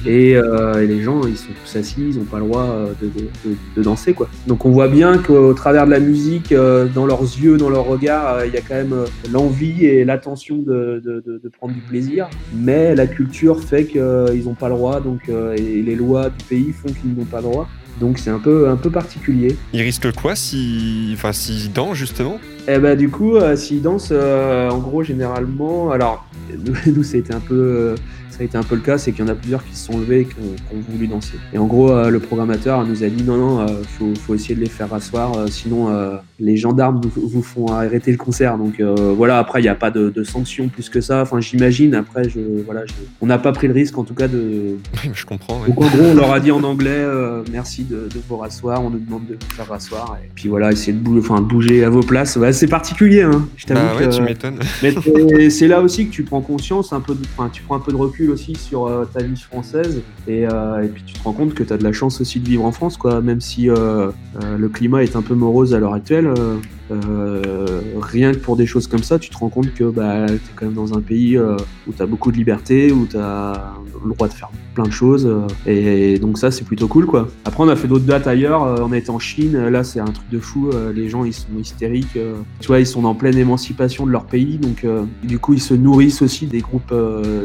Et, 0.06 0.36
euh, 0.38 0.84
et 0.84 0.88
les 0.88 1.02
gens, 1.02 1.22
ils 1.26 1.36
sont 1.36 1.50
tous 1.66 1.80
assis, 1.80 2.10
ils 2.12 2.18
n'ont 2.20 2.26
pas 2.26 2.38
le 2.38 2.46
droit 2.46 2.68
de, 3.02 3.08
de, 3.08 3.22
de, 3.44 3.56
de 3.76 3.82
danser, 3.82 4.14
quoi. 4.14 4.30
Donc 4.46 4.66
on 4.66 4.70
voit 4.70 4.88
bien 4.88 5.18
qu'au 5.18 5.54
travers 5.54 5.88
de 5.88 5.92
la 5.92 6.00
musique, 6.00 6.52
euh, 6.52 6.86
dans 6.94 7.08
leurs 7.08 7.24
yeux, 7.24 7.58
dans 7.58 7.70
leur 7.70 7.86
regard, 7.86 8.36
euh, 8.36 8.46
il 8.46 8.54
y 8.54 8.58
a 8.58 8.62
quand 8.62 8.76
même 8.76 8.96
l'envie 9.32 9.86
et 9.86 10.06
l'attention 10.06 10.58
de, 10.58 11.02
de, 11.04 11.24
de, 11.26 11.42
de 11.44 11.50
prendre 11.50 11.74
du 11.74 11.82
plaisir. 11.82 12.30
Mais 12.56 12.94
la 12.94 13.08
culture 13.08 13.62
fait 13.64 13.86
qu'ils 13.86 14.44
n'ont 14.46 14.54
pas 14.54 14.70
le 14.70 14.76
droit, 14.76 15.02
donc 15.02 15.22
euh, 15.30 15.56
et 15.56 15.82
les 15.82 15.96
lois 15.96 16.30
du 16.30 16.46
pays 16.48 16.72
font 16.72 16.90
qu'ils 16.94 17.16
n'ont 17.18 17.26
pas 17.26 17.38
le 17.38 17.44
droit. 17.44 17.68
Donc 18.00 18.20
c'est 18.20 18.30
un 18.30 18.40
peu, 18.40 18.70
un 18.70 18.76
peu 18.76 18.90
particulier. 18.90 19.56
Ils 19.74 19.82
risquent 19.82 20.12
quoi 20.12 20.36
si, 20.36 21.12
enfin, 21.14 21.32
s'ils 21.34 21.72
dansent 21.72 21.98
justement? 21.98 22.40
Et 22.68 22.80
bah 22.80 22.96
du 22.96 23.10
coup, 23.10 23.36
euh, 23.36 23.56
s'ils 23.56 23.82
dansent, 23.82 24.10
euh, 24.12 24.70
en 24.70 24.78
gros, 24.78 25.04
généralement, 25.04 25.92
alors 25.92 26.26
nous, 26.66 26.74
nous, 26.96 27.04
ça 27.04 27.18
a 27.18 27.20
été 27.20 27.34
un 27.34 27.40
peu, 27.42 27.54
euh, 27.56 27.96
ça 28.30 28.38
a 28.42 28.44
été 28.46 28.58
un 28.58 28.64
peu 28.64 28.76
le 28.76 28.82
cas, 28.82 28.98
c'est 28.98 29.12
qu'il 29.12 29.24
y 29.26 29.28
en 29.28 29.32
a 29.32 29.36
plusieurs 29.36 29.64
qui 29.66 29.76
se 29.76 29.86
sont 29.86 29.98
levés 30.00 30.22
et 30.22 30.26
qui 30.26 30.36
ont, 30.40 30.56
qui 30.56 30.76
ont 30.76 30.92
voulu 30.92 31.08
danser. 31.08 31.36
Et 31.54 31.58
en 31.58 31.66
gros, 31.66 31.92
euh, 31.92 32.10
le 32.10 32.20
programmateur 32.20 32.86
nous 32.86 33.04
a 33.04 33.08
dit 33.08 33.24
non, 33.24 33.38
non, 33.38 33.60
euh, 33.60 33.68
faut, 33.86 34.14
faut 34.16 34.34
essayer 34.34 34.56
de 34.56 34.62
les 34.62 34.70
faire 34.70 34.90
rasseoir, 34.90 35.38
euh, 35.38 35.48
sinon 35.48 35.90
euh, 35.90 36.16
les 36.40 36.58
gendarmes 36.58 37.00
vous, 37.04 37.28
vous 37.28 37.44
font 37.44 37.68
arrêter 37.68 38.12
le 38.12 38.18
concert. 38.18 38.58
Donc 38.58 38.80
euh, 38.80 39.14
voilà, 39.16 39.38
après 39.38 39.60
il 39.60 39.64
n'y 39.64 39.70
a 39.70 39.76
pas 39.76 39.92
de, 39.92 40.10
de 40.10 40.24
sanctions 40.24 40.68
plus 40.68 40.90
que 40.90 41.00
ça. 41.02 41.22
Enfin, 41.22 41.40
j'imagine. 41.42 41.94
Après, 41.94 42.28
je, 42.28 42.40
voilà, 42.66 42.86
je- 42.88 42.94
on 43.22 43.28
n'a 43.28 43.38
pas 43.38 43.52
pris 43.52 43.68
le 43.68 43.74
risque, 43.74 43.98
en 44.00 44.04
tout 44.04 44.16
cas, 44.16 44.28
de. 44.28 44.78
Oui, 45.04 45.12
je 45.14 45.26
comprends. 45.26 45.60
ouais. 45.62 45.68
Donc 45.68 45.82
en 45.82 45.88
gros, 45.90 46.04
on 46.12 46.16
leur 46.16 46.32
a 46.34 46.40
dit 46.40 46.52
en 46.52 46.64
anglais, 46.64 46.90
euh, 46.92 47.44
merci 47.52 47.84
de, 47.84 48.08
de 48.14 48.20
vous 48.28 48.38
rasseoir. 48.38 48.82
On 48.84 48.90
nous 48.90 49.00
demande 49.00 49.28
de 49.28 49.34
vous 49.34 49.56
faire 49.56 49.68
rasseoir. 49.68 50.18
Et 50.24 50.30
puis 50.34 50.48
voilà, 50.50 50.72
essayez 50.72 50.94
de 50.94 51.04
bouger, 51.04 51.20
enfin, 51.20 51.42
bouger 51.42 51.84
à 51.84 51.90
vos 51.90 52.02
places. 52.02 52.36
Ouais, 52.38 52.52
c'est 52.54 52.68
particulier, 52.68 53.22
hein. 53.24 53.48
Je 53.58 53.66
t'avoue 53.66 53.82
Bah 53.82 53.96
ouais, 53.98 54.06
que- 54.10 54.16
tu 54.16 54.22
m'étonnes. 54.22 54.60
mais 54.84 55.50
c'est- 55.50 55.68
là 55.68 55.82
aussi 55.82 56.08
que 56.08 56.12
tu 56.12 56.24
prends 56.24 56.42
conscience 56.42 56.94
un 56.94 57.02
peu, 57.02 57.14
de, 57.16 57.22
enfin, 57.38 57.50
tu 57.52 57.64
prends 57.64 57.76
un 57.76 57.80
peu 57.80 57.92
de 57.92 57.98
recul 57.98 58.30
aussi 58.32 58.56
sur 58.56 58.86
euh, 58.88 59.06
ta 59.06 59.22
vie 59.24 59.36
française 59.40 60.02
et, 60.28 60.46
euh, 60.48 60.84
et 60.84 60.88
puis 60.88 61.04
tu 61.06 61.14
te 61.14 61.24
rends 61.24 61.34
compte 61.34 61.54
que 61.54 61.64
tu 61.64 61.74
as 61.74 61.78
de 61.78 61.84
la 61.84 61.92
chance 61.94 62.22
aussi 62.22 62.40
de 62.40 62.48
vivre 62.48 62.64
en 62.66 62.72
France, 62.72 62.98
quoi. 62.98 63.22
Même 63.22 63.42
si 63.42 63.70
euh, 63.70 64.12
le 64.58 64.70
climat 64.70 65.04
est 65.04 65.16
un 65.16 65.22
peu 65.22 65.34
morose 65.36 65.74
à 65.74 65.80
l'heure 65.80 65.94
actuelle, 65.94 66.32
euh, 66.92 67.82
rien 68.02 68.34
que 68.34 68.38
pour 68.38 68.56
des 68.56 68.66
choses 68.66 68.88
comme 68.88 69.04
ça, 69.04 69.20
tu 69.20 69.30
te 69.30 69.38
rends 69.38 69.50
compte 69.50 69.74
que 69.74 69.86
bah, 69.86 70.26
tu 70.28 70.34
es 70.34 70.40
quand 70.56 70.66
même 70.66 70.76
dans 70.76 70.94
un 70.94 71.02
pays 71.02 71.38
euh, 71.38 71.56
où 71.88 71.94
tu 71.94 72.02
as 72.02 72.06
beaucoup 72.06 72.32
de 72.32 72.38
liberté, 72.38 72.92
où 72.92 73.06
tu 73.06 73.18
as 73.18 73.74
le 74.04 74.14
droit 74.14 74.28
de 74.28 74.34
faire 74.34 74.50
plein 74.74 74.84
de 74.84 74.92
choses 74.92 75.26
euh, 75.26 75.48
et, 75.70 76.20
donc 76.20 76.38
ça 76.38 76.52
c'est 76.52 76.66
plutôt 76.66 76.88
cool, 76.88 77.06
quoi. 77.06 77.30
Après 77.46 77.64
on 77.64 77.70
a 77.70 77.76
fait 77.76 77.88
d'autres 77.88 78.06
dates 78.06 78.28
ailleurs, 78.28 78.62
on 78.82 78.92
a 78.92 78.98
été 78.98 79.10
en 79.10 79.20
Chine, 79.20 79.58
là 79.70 79.84
c'est 79.84 80.00
un 80.00 80.06
truc 80.06 80.30
de 80.30 80.40
fou, 80.40 80.72
les 80.94 81.10
gens 81.10 81.24
ils 81.24 81.34
sont 81.34 81.48
hystériques, 81.60 82.18
tu 82.60 82.68
vois, 82.68 82.80
ils 82.80 82.88
sont 82.88 83.06
en 83.06 83.16
pleine 83.16 83.38
émancipation 83.38 84.06
de 84.06 84.12
leur 84.12 84.26
pays, 84.26 84.58
donc 84.58 84.86
du 85.24 85.40
coup 85.40 85.54
ils 85.54 85.62
se 85.62 85.74
nourrissent 85.74 86.22
aussi 86.22 86.48
des 86.48 86.60
groupes 86.60 86.94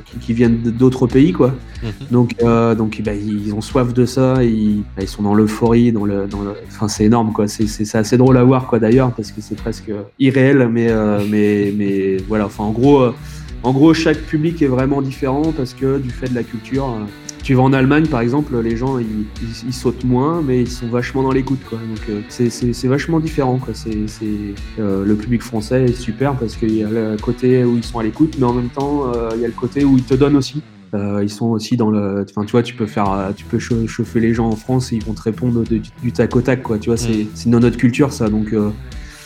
qui, 0.04 0.18
qui 0.18 0.32
viennent 0.32 0.62
d'autres 0.62 1.06
pays, 1.06 1.32
quoi. 1.32 1.54
Mhm. 1.82 1.90
Donc, 2.10 2.36
donc 2.76 3.00
bah, 3.04 3.14
ils 3.14 3.54
ont 3.54 3.60
soif 3.60 3.92
de 3.94 4.06
ça, 4.06 4.42
ils, 4.42 4.82
bah, 4.96 5.02
ils 5.02 5.08
sont 5.08 5.22
dans 5.22 5.34
l'euphorie, 5.34 5.92
dans 5.92 6.04
le, 6.04 6.26
dans 6.26 6.42
le... 6.42 6.52
enfin 6.68 6.88
c'est 6.88 7.04
énorme, 7.04 7.32
quoi. 7.32 7.46
C'est, 7.48 7.94
assez 7.94 8.16
drôle 8.16 8.36
à 8.36 8.44
voir, 8.44 8.66
quoi, 8.66 8.78
d'ailleurs, 8.78 9.12
parce 9.12 9.27
que 9.32 9.40
c'est 9.40 9.56
presque 9.56 9.90
irréel, 10.18 10.68
mais, 10.70 10.88
euh, 10.88 11.20
mais, 11.28 11.72
mais 11.76 12.16
voilà. 12.28 12.46
Enfin, 12.46 12.64
en 12.64 12.70
gros, 12.72 13.00
euh, 13.02 13.12
en 13.62 13.72
gros, 13.72 13.92
chaque 13.94 14.18
public 14.22 14.60
est 14.62 14.66
vraiment 14.68 15.02
différent 15.02 15.52
parce 15.56 15.74
que 15.74 15.98
du 15.98 16.10
fait 16.10 16.28
de 16.28 16.34
la 16.34 16.42
culture. 16.42 16.84
euh, 16.88 17.04
tu 17.42 17.54
vas 17.54 17.62
en 17.62 17.72
Allemagne, 17.72 18.06
par 18.06 18.20
exemple, 18.20 18.58
les 18.60 18.76
gens 18.76 18.98
ils, 18.98 19.06
ils- 19.40 19.68
ils 19.68 19.72
sautent 19.72 20.04
moins, 20.04 20.42
mais 20.42 20.60
ils 20.60 20.68
sont 20.70 20.88
vachement 20.88 21.22
dans 21.22 21.30
l'écoute, 21.32 21.60
quoi. 21.66 21.78
Donc 21.78 22.24
c'est, 22.28 22.86
vachement 22.88 23.20
différent, 23.20 23.58
quoi. 23.58 23.72
C'est, 23.74 24.06
c'est, 24.06 24.26
le 24.78 25.14
public 25.14 25.42
français 25.42 25.84
est 25.84 25.94
super 25.94 26.34
parce 26.34 26.56
qu'il 26.56 26.74
y 26.76 26.82
a 26.84 26.90
le 26.90 27.16
côté 27.20 27.64
où 27.64 27.76
ils 27.76 27.84
sont 27.84 28.00
à 28.00 28.02
l'écoute, 28.02 28.34
mais 28.38 28.44
en 28.44 28.52
même 28.52 28.68
temps, 28.68 29.10
il 29.34 29.40
y 29.40 29.44
a 29.44 29.48
le 29.48 29.54
côté 29.54 29.84
où 29.84 29.96
ils 29.96 30.02
te 30.04 30.14
donnent 30.14 30.36
aussi. 30.36 30.62
Euh, 30.94 31.20
ils 31.22 31.28
sont 31.30 31.46
aussi 31.50 31.76
dans 31.76 31.90
le. 31.90 32.24
Enfin, 32.28 32.44
tu 32.44 32.52
vois, 32.52 32.62
tu 32.62 32.74
peux 32.74 32.86
faire, 32.86 33.32
tu 33.36 33.44
peux 33.44 33.58
chau- 33.58 33.86
chauffer 33.86 34.20
les 34.20 34.34
gens 34.34 34.48
en 34.48 34.56
France 34.56 34.92
et 34.92 34.96
ils 34.96 35.04
vont 35.04 35.12
te 35.14 35.20
répondre 35.22 35.60
de- 35.62 35.76
du, 35.78 35.90
du 36.02 36.12
tac 36.12 36.34
au 36.34 36.40
tac, 36.40 36.62
quoi. 36.62 36.78
Tu 36.78 36.88
vois, 36.90 36.96
c'est, 36.98 37.26
c'est 37.34 37.50
dans 37.50 37.60
notre 37.60 37.76
culture, 37.76 38.10
ça. 38.12 38.28
Donc, 38.28 38.52
euh, 38.52 38.70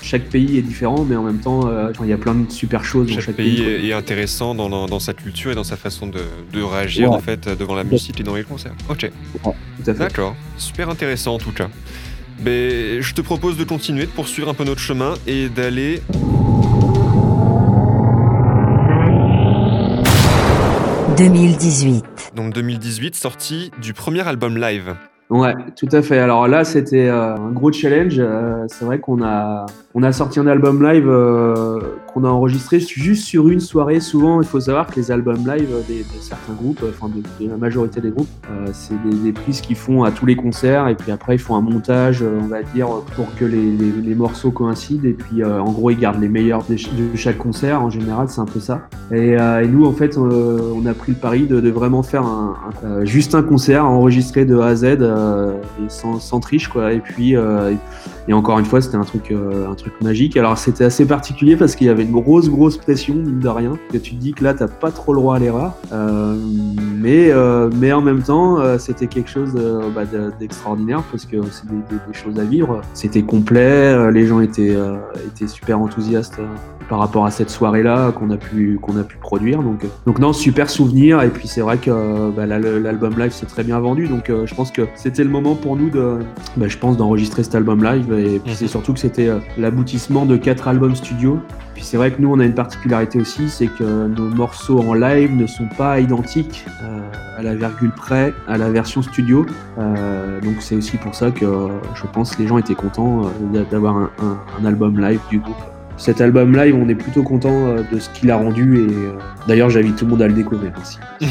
chaque 0.02 0.24
pays 0.28 0.58
est 0.58 0.62
différent, 0.62 1.04
mais 1.08 1.16
en 1.16 1.22
même 1.22 1.38
temps, 1.38 1.66
euh, 1.68 1.92
il 2.02 2.08
y 2.08 2.12
a 2.12 2.18
plein 2.18 2.34
de 2.34 2.50
super 2.50 2.84
choses 2.84 3.06
dans 3.08 3.14
Chaque, 3.14 3.24
chaque 3.26 3.36
pays 3.36 3.62
pays. 3.62 3.90
est, 3.90 3.92
intéressant 3.92 4.54
dans, 4.54 4.68
dans- 4.68 4.86
dans 4.86 4.98
sa 5.00 5.14
culture 5.14 5.52
et 5.52 5.54
dans 5.54 5.64
sa 5.64 5.76
façon 5.76 6.06
de, 6.08 6.20
de 6.52 6.62
réagir 6.62 7.10
Ouais. 7.10 7.16
en 7.16 7.20
fait 7.20 7.48
devant 7.48 7.74
la 7.74 7.84
musique 7.84 8.20
et 8.20 8.22
dans 8.22 8.34
les 8.34 8.44
concerts. 8.44 8.74
Ok, 8.90 9.10
Tout 9.42 9.50
à 9.50 9.94
fait. 9.94 9.98
d'accord, 9.98 10.34
super 10.58 10.90
intéressant 10.90 11.34
en 11.34 11.38
tout 11.38 11.52
cas. 11.52 11.68
Mais 12.44 13.00
je 13.00 13.14
te 13.14 13.20
propose 13.20 13.56
de 13.56 13.64
continuer, 13.64 14.02
de 14.06 14.10
poursuivre 14.10 14.48
un 14.48 14.54
peu 14.54 14.64
notre 14.64 14.80
chemin 14.80 15.14
et 15.28 15.48
d'aller 15.48 16.02
2018. 21.16 22.04
donc 22.34 22.54
2018 22.54 23.14
sortie 23.14 23.70
du 23.80 23.92
premier 23.92 24.26
album 24.26 24.56
live. 24.58 24.94
Ouais, 25.32 25.54
tout 25.76 25.88
à 25.92 26.02
fait. 26.02 26.18
Alors 26.18 26.46
là, 26.46 26.62
c'était 26.62 27.08
euh, 27.08 27.34
un 27.36 27.52
gros 27.52 27.72
challenge. 27.72 28.16
Euh, 28.18 28.66
c'est 28.68 28.84
vrai 28.84 28.98
qu'on 28.98 29.22
a, 29.22 29.64
on 29.94 30.02
a 30.02 30.12
sorti 30.12 30.38
un 30.38 30.46
album 30.46 30.82
live 30.86 31.08
euh, 31.08 31.80
qu'on 32.12 32.24
a 32.24 32.28
enregistré 32.28 32.80
juste 32.80 33.24
sur 33.24 33.48
une 33.48 33.58
soirée. 33.60 34.00
Souvent, 34.00 34.42
il 34.42 34.46
faut 34.46 34.60
savoir 34.60 34.88
que 34.88 34.96
les 34.96 35.10
albums 35.10 35.38
live 35.38 35.70
de 35.88 36.20
certains 36.20 36.52
groupes, 36.52 36.84
enfin 36.86 37.08
de, 37.08 37.48
la 37.48 37.56
majorité 37.56 38.02
des 38.02 38.10
groupes, 38.10 38.28
c'est 38.74 38.94
des, 39.04 39.16
des 39.16 39.32
prises 39.32 39.62
qu'ils 39.62 39.76
font 39.76 40.04
à 40.04 40.10
tous 40.10 40.26
les 40.26 40.36
concerts 40.36 40.88
et 40.88 40.94
puis 40.94 41.10
après 41.10 41.36
ils 41.36 41.38
font 41.38 41.56
un 41.56 41.62
montage, 41.62 42.22
on 42.22 42.46
va 42.48 42.62
dire, 42.62 42.88
pour 43.16 43.34
que 43.36 43.46
les, 43.46 43.70
les, 43.72 44.14
morceaux 44.14 44.50
coïncident 44.50 45.08
et 45.08 45.14
puis 45.14 45.42
en 45.44 45.70
gros 45.72 45.90
ils 45.90 45.98
gardent 45.98 46.20
les 46.20 46.28
meilleurs 46.28 46.62
de, 46.64 46.76
ch- 46.76 46.90
de 46.94 47.16
chaque 47.16 47.38
concert. 47.38 47.82
En 47.82 47.88
général, 47.88 48.28
c'est 48.28 48.40
un 48.40 48.44
peu 48.46 48.60
ça. 48.60 48.82
Et, 49.10 49.36
nous, 49.68 49.86
en 49.86 49.92
fait, 49.92 50.18
on 50.18 50.84
a 50.84 50.92
pris 50.94 51.12
le 51.12 51.18
pari 51.18 51.46
de, 51.46 51.70
vraiment 51.70 52.02
faire 52.02 52.24
un, 52.24 52.54
un- 52.84 53.04
juste 53.06 53.34
un 53.34 53.42
concert 53.42 53.86
enregistré 53.86 54.44
de 54.44 54.58
A 54.58 54.66
à 54.66 54.74
Z 54.74 54.98
sans, 55.88 56.20
sans 56.20 56.40
triche, 56.40 56.68
quoi. 56.68 56.92
Et 56.92 57.00
puis, 57.00 57.36
euh, 57.36 57.74
Et 58.28 58.32
encore 58.32 58.58
une 58.58 58.64
fois, 58.64 58.80
c'était 58.80 58.96
un 58.96 59.04
truc, 59.04 59.30
euh, 59.30 59.68
un 59.70 59.74
truc 59.74 59.92
magique. 60.00 60.36
Alors 60.36 60.56
c'était 60.58 60.84
assez 60.84 61.04
particulier 61.06 61.56
parce 61.56 61.74
qu'il 61.74 61.86
y 61.86 61.90
avait 61.90 62.04
une 62.04 62.12
grosse, 62.12 62.48
grosse 62.48 62.76
pression, 62.76 63.14
mine 63.14 63.40
de 63.40 63.48
rien. 63.48 63.78
Que 63.92 63.98
tu 63.98 64.14
te 64.14 64.20
dis 64.20 64.32
que 64.32 64.44
là, 64.44 64.54
t'as 64.54 64.68
pas 64.68 64.90
trop 64.90 65.12
le 65.12 65.20
droit 65.20 65.36
à 65.36 65.38
l'erreur. 65.38 65.72
Euh, 65.92 66.36
mais, 67.00 67.30
euh, 67.30 67.68
mais 67.80 67.92
en 67.92 68.00
même 68.00 68.22
temps, 68.22 68.58
euh, 68.60 68.78
c'était 68.78 69.06
quelque 69.08 69.28
chose 69.30 69.52
euh, 69.56 69.88
bah, 69.94 70.04
de- 70.04 70.30
d'extraordinaire 70.38 71.02
parce 71.10 71.24
que 71.24 71.36
c'est 71.50 71.66
des, 71.68 71.74
des- 71.76 72.12
choses 72.14 72.38
à 72.38 72.44
vivre. 72.44 72.82
C'était 72.94 73.22
complet, 73.22 73.60
euh, 73.94 74.10
les 74.10 74.26
gens 74.26 74.40
étaient, 74.40 74.76
étaient 75.26 75.48
super 75.48 75.80
enthousiastes 75.80 76.38
par 76.88 76.98
rapport 76.98 77.24
à 77.24 77.30
cette 77.30 77.48
soirée-là 77.48 78.12
qu'on 78.12 78.30
a 78.30 78.36
pu 78.36 78.78
qu'on 78.82 78.98
a 78.98 79.02
pu 79.02 79.16
produire. 79.16 79.62
Donc, 79.62 79.86
donc 80.06 80.18
non, 80.18 80.32
super 80.34 80.68
souvenir. 80.68 81.22
Et 81.22 81.28
puis 81.28 81.48
c'est 81.48 81.62
vrai 81.62 81.78
que 81.78 82.30
bah, 82.30 82.44
l'album 82.46 83.14
live 83.18 83.32
s'est 83.32 83.46
très 83.46 83.64
bien 83.64 83.78
vendu. 83.80 84.08
Donc 84.08 84.30
je 84.44 84.54
pense 84.54 84.70
que 84.70 84.82
c'était 84.94 85.24
le 85.24 85.30
moment 85.30 85.54
pour 85.54 85.76
nous 85.76 85.88
de, 85.90 86.18
bah, 86.56 86.68
je 86.68 86.76
pense, 86.76 86.96
d'enregistrer 86.98 87.42
cet 87.44 87.54
album 87.54 87.82
live. 87.82 88.11
Et 88.18 88.38
puis 88.38 88.54
c'est 88.54 88.66
surtout 88.68 88.92
que 88.92 88.98
c'était 89.00 89.28
euh, 89.28 89.38
l'aboutissement 89.58 90.26
de 90.26 90.36
quatre 90.36 90.68
albums 90.68 90.94
studio. 90.94 91.38
Puis 91.74 91.84
c'est 91.84 91.96
vrai 91.96 92.10
que 92.12 92.20
nous, 92.20 92.30
on 92.32 92.38
a 92.38 92.44
une 92.44 92.54
particularité 92.54 93.18
aussi, 93.20 93.48
c'est 93.48 93.66
que 93.66 94.06
nos 94.06 94.28
morceaux 94.28 94.80
en 94.80 94.94
live 94.94 95.34
ne 95.34 95.46
sont 95.46 95.68
pas 95.78 96.00
identiques 96.00 96.64
euh, 96.82 97.00
à 97.38 97.42
la 97.42 97.54
virgule 97.54 97.90
près 97.92 98.32
à 98.46 98.58
la 98.58 98.70
version 98.70 99.00
studio. 99.02 99.46
Euh, 99.78 100.40
donc 100.42 100.56
c'est 100.60 100.76
aussi 100.76 100.96
pour 100.98 101.14
ça 101.14 101.30
que 101.30 101.46
je 101.94 102.02
pense 102.12 102.36
que 102.36 102.42
les 102.42 102.48
gens 102.48 102.58
étaient 102.58 102.74
contents 102.74 103.22
d'avoir 103.70 103.96
un, 103.96 104.10
un- 104.22 104.38
un 104.60 104.64
album 104.66 105.00
live 105.00 105.20
du 105.30 105.38
groupe. 105.38 105.56
Cet 105.96 106.20
album 106.20 106.56
live, 106.56 106.74
on 106.74 106.88
est 106.88 106.94
plutôt 106.94 107.22
content 107.22 107.68
euh, 107.68 107.82
de 107.92 107.98
ce 108.00 108.08
qu'il 108.10 108.30
a 108.30 108.36
rendu 108.36 108.78
et 108.78 108.80
euh, 108.92 109.12
d'ailleurs 109.46 109.70
j'invite 109.70 109.96
tout 109.96 110.04
le 110.04 110.10
monde 110.12 110.22
à 110.22 110.26
le 110.28 110.32
découvrir 110.34 110.72
aussi. 110.80 110.98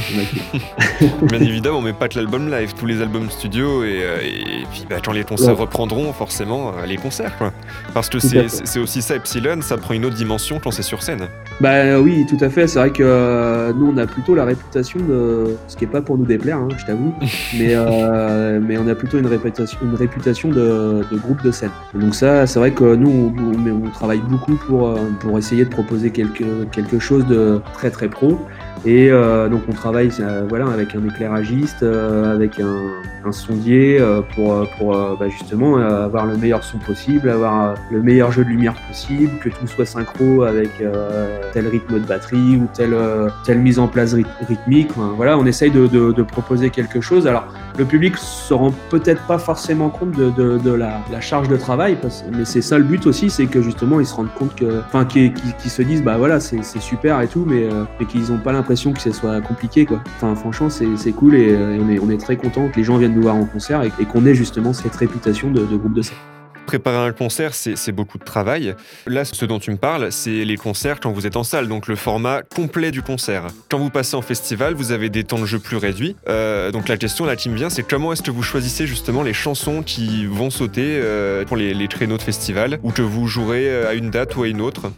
Bien 1.30 1.40
évidemment, 1.40 1.82
mais 1.82 1.94
pas 1.94 2.08
que 2.08 2.18
l'album 2.18 2.50
live, 2.50 2.74
tous 2.80 2.86
les 2.86 3.02
albums 3.02 3.30
studio 3.30 3.84
et, 3.84 4.00
euh, 4.04 4.18
et 4.24 4.64
puis 4.72 4.86
bah, 4.90 4.98
quand 5.04 5.12
les 5.12 5.24
concerts 5.24 5.56
Ouais. 5.56 5.62
reprendront, 5.62 6.14
forcément, 6.14 6.72
les 6.88 6.98
concerts 6.98 7.36
quoi. 7.38 7.52
Parce 7.94 8.08
que 8.10 8.20
c'est 8.20 8.80
aussi 8.80 9.02
ça, 9.02 9.16
Epsilon, 9.16 9.62
ça 9.62 9.78
prend 9.78 9.94
une 9.94 10.06
autre 10.06 10.16
dimension 10.16 10.60
quand 10.64 10.72
c'est 10.72 10.84
sur 10.84 11.02
scène. 11.02 11.28
Bah 11.60 12.00
oui, 12.00 12.26
tout 12.30 12.38
à 12.44 12.50
fait. 12.50 12.68
C'est 12.68 12.80
vrai 12.80 12.92
que 12.92 13.04
euh, 13.04 13.74
nous, 13.74 13.92
on 13.94 13.98
a 13.98 14.06
plutôt 14.08 14.36
la 14.36 14.46
réputation 14.46 15.00
de, 15.00 15.56
ce 15.68 15.76
qui 15.76 15.84
est 15.84 15.88
pas 15.88 16.02
pour 16.02 16.18
nous 16.18 16.26
déplaire, 16.26 16.58
hein, 16.58 16.68
je 16.78 16.86
t'avoue, 16.86 17.14
mais 17.58 17.74
euh, 17.76 18.60
mais 18.62 18.78
on 18.78 18.88
a 18.88 18.96
plutôt 18.96 19.18
une 19.20 19.28
réputation, 19.28 19.78
une 19.84 19.96
réputation 19.96 20.50
de, 20.50 21.04
de 21.12 21.18
groupe 21.18 21.42
de 21.44 21.52
scène. 21.52 21.72
Donc 21.94 22.16
ça, 22.16 22.48
c'est 22.48 22.60
vrai 22.60 22.72
que 22.72 22.96
nous, 22.96 23.34
on, 23.38 23.86
on 23.88 23.90
travaille 23.90 24.22
beaucoup 24.22 24.51
pour 24.58 24.88
euh, 24.88 25.10
pour 25.20 25.38
essayer 25.38 25.66
de 25.66 25.70
proposer 25.70 26.12
quelque 26.12 26.66
quelque 26.66 27.00
chose 27.00 27.26
de 27.26 27.62
très 27.74 27.92
très 27.92 28.10
pro. 28.10 28.40
Et 28.84 29.12
euh, 29.12 29.48
donc 29.48 29.62
on 29.70 29.74
travaille 29.74 30.10
euh, 30.20 30.44
voilà 30.50 30.66
avec 30.66 30.96
un 30.96 31.06
éclairagiste, 31.08 31.84
euh, 31.84 32.34
avec 32.34 32.60
un, 32.60 32.78
un 33.24 33.32
sondier 33.32 34.00
euh, 34.02 34.22
pour 34.34 34.54
euh, 34.54 34.66
pour 34.80 34.98
bah, 35.20 35.30
justement 35.30 35.78
avoir 35.78 36.26
le 36.26 36.36
meilleur 36.36 36.64
son 36.64 36.80
possible, 36.80 37.30
avoir 37.30 37.76
le 37.92 38.02
meilleur 38.02 38.32
jeu 38.32 38.44
de 38.44 38.50
lumière 38.50 38.74
possible, 38.88 39.30
que 39.40 39.50
tout 39.50 39.68
soit 39.68 39.86
synchro 39.86 40.44
avec 40.44 40.72
tel 41.54 41.68
rythme 41.68 42.00
de 42.00 42.06
batterie 42.06 42.56
ou 42.58 42.68
telle 42.74 42.96
telle 43.44 43.60
mise 43.60 43.78
en 43.78 43.88
place 43.88 44.16
ryth- 44.16 44.26
rythmique. 44.48 44.90
Enfin, 44.98 45.14
voilà, 45.16 45.38
on 45.38 45.46
essaye 45.46 45.70
de, 45.70 45.86
de, 45.86 46.12
de 46.12 46.24
proposer 46.24 46.72
quelque 46.72 47.02
chose. 47.02 47.28
Alors 47.28 47.46
le 47.78 47.86
public 47.86 48.18
se 48.18 48.54
rend 48.54 48.74
peut-être 48.90 49.26
pas 49.28 49.38
forcément 49.38 49.90
compte 49.90 50.12
de, 50.12 50.32
de, 50.58 50.72
la, 50.74 51.00
la 51.12 51.22
charge 51.22 51.48
de 51.48 51.56
travail, 51.56 51.98
parce, 52.02 52.24
mais 52.36 52.46
c'est 52.46 52.62
ça 52.62 52.78
le 52.78 52.84
but 52.84 53.06
aussi, 53.06 53.30
c'est 53.30 53.46
que 53.46 53.62
justement 53.62 54.00
ils 54.00 54.08
se 54.08 54.16
rendent 54.16 54.34
compte 54.34 54.56
que, 54.56 54.80
enfin, 54.88 55.06
qu'ils 55.06 55.34
qu'ils 55.34 55.72
se 55.72 55.84
disent 55.84 56.04
bah 56.04 56.18
voilà 56.18 56.40
c'est 56.40 56.64
super 56.80 57.22
et 57.22 57.28
tout, 57.28 57.46
mais 57.48 57.68
mais 58.00 58.08
qu'ils 58.08 58.32
ont 58.32 58.38
pas 58.40 58.52
l'impression 58.52 58.61
que 58.62 59.02
ce 59.02 59.12
soit 59.12 59.42
compliqué 59.42 59.86
quoi. 59.86 60.02
Enfin 60.16 60.36
franchement 60.36 60.70
c'est 60.70 61.12
cool 61.12 61.36
et, 61.36 61.52
euh, 61.52 61.76
et 61.76 61.80
on 61.80 61.90
est 61.90 62.00
on 62.00 62.10
est 62.10 62.20
très 62.20 62.38
content 62.38 62.70
que 62.70 62.78
les 62.78 62.84
gens 62.84 62.98
viennent 62.98 63.14
nous 63.14 63.22
voir 63.22 63.36
en 63.36 63.46
concert 63.46 63.84
et, 63.84 64.06
qu'on 64.06 64.26
ait 64.26 64.36
justement 64.36 64.74
cette 64.74 64.96
réputation 64.96 65.52
de, 65.52 65.64
groupe 65.64 65.94
de 65.94 66.02
scène. 66.02 66.18
Préparer 66.66 67.08
un 67.08 67.12
concert, 67.12 67.54
c'est 67.54 67.92
beaucoup 67.92 68.18
de 68.18 68.24
travail. 68.24 68.76
Là, 69.06 69.26
ce 69.26 69.46
dont 69.46 69.60
tu 69.60 69.72
me 69.72 69.78
parles, 69.78 70.12
c'est 70.12 70.46
les 70.46 70.58
concerts 70.58 71.00
quand 71.00 71.12
vous 71.12 71.26
êtes 71.26 71.36
en 71.36 71.44
salle, 71.44 71.68
donc 71.68 71.88
le 71.88 71.96
format 71.96 72.44
complet 72.44 72.92
du 72.92 73.02
concert. 73.02 73.48
Quand 73.70 73.80
vous 73.80 73.90
passez 73.90 74.16
en 74.16 74.22
festival, 74.22 74.74
vous 74.74 74.92
avez 74.92 75.10
des 75.10 75.24
temps 75.24 75.40
de 75.40 75.46
jeu 75.46 75.60
plus 75.60 75.78
réduits. 75.78 76.16
Euh, 76.30 76.72
donc 76.72 76.88
la 76.88 76.98
question 76.98 77.26
là 77.26 77.36
qui 77.36 77.50
me 77.50 77.56
vient, 77.56 77.70
c'est 77.70 77.84
comment 77.84 78.14
est-ce 78.14 78.22
que 78.22 78.32
vous 78.32 78.44
choisissez 78.44 78.88
justement 78.88 79.24
les 79.24 79.34
chansons 79.34 79.84
qui 79.84 80.26
vont 80.26 80.50
sauter 80.50 81.00
euh, 81.02 81.44
pour 81.46 81.58
les, 81.58 81.74
les 81.74 81.88
créneaux 81.88 82.18
de 82.18 82.24
festival 82.24 82.80
ou 82.84 82.92
que 82.92 83.02
vous 83.02 83.28
jouerez 83.28 83.86
à 83.86 83.94
une 83.94 84.10
date 84.10 84.36
ou 84.38 84.44
à 84.44 84.48
une 84.48 84.62
autre? 84.62 84.92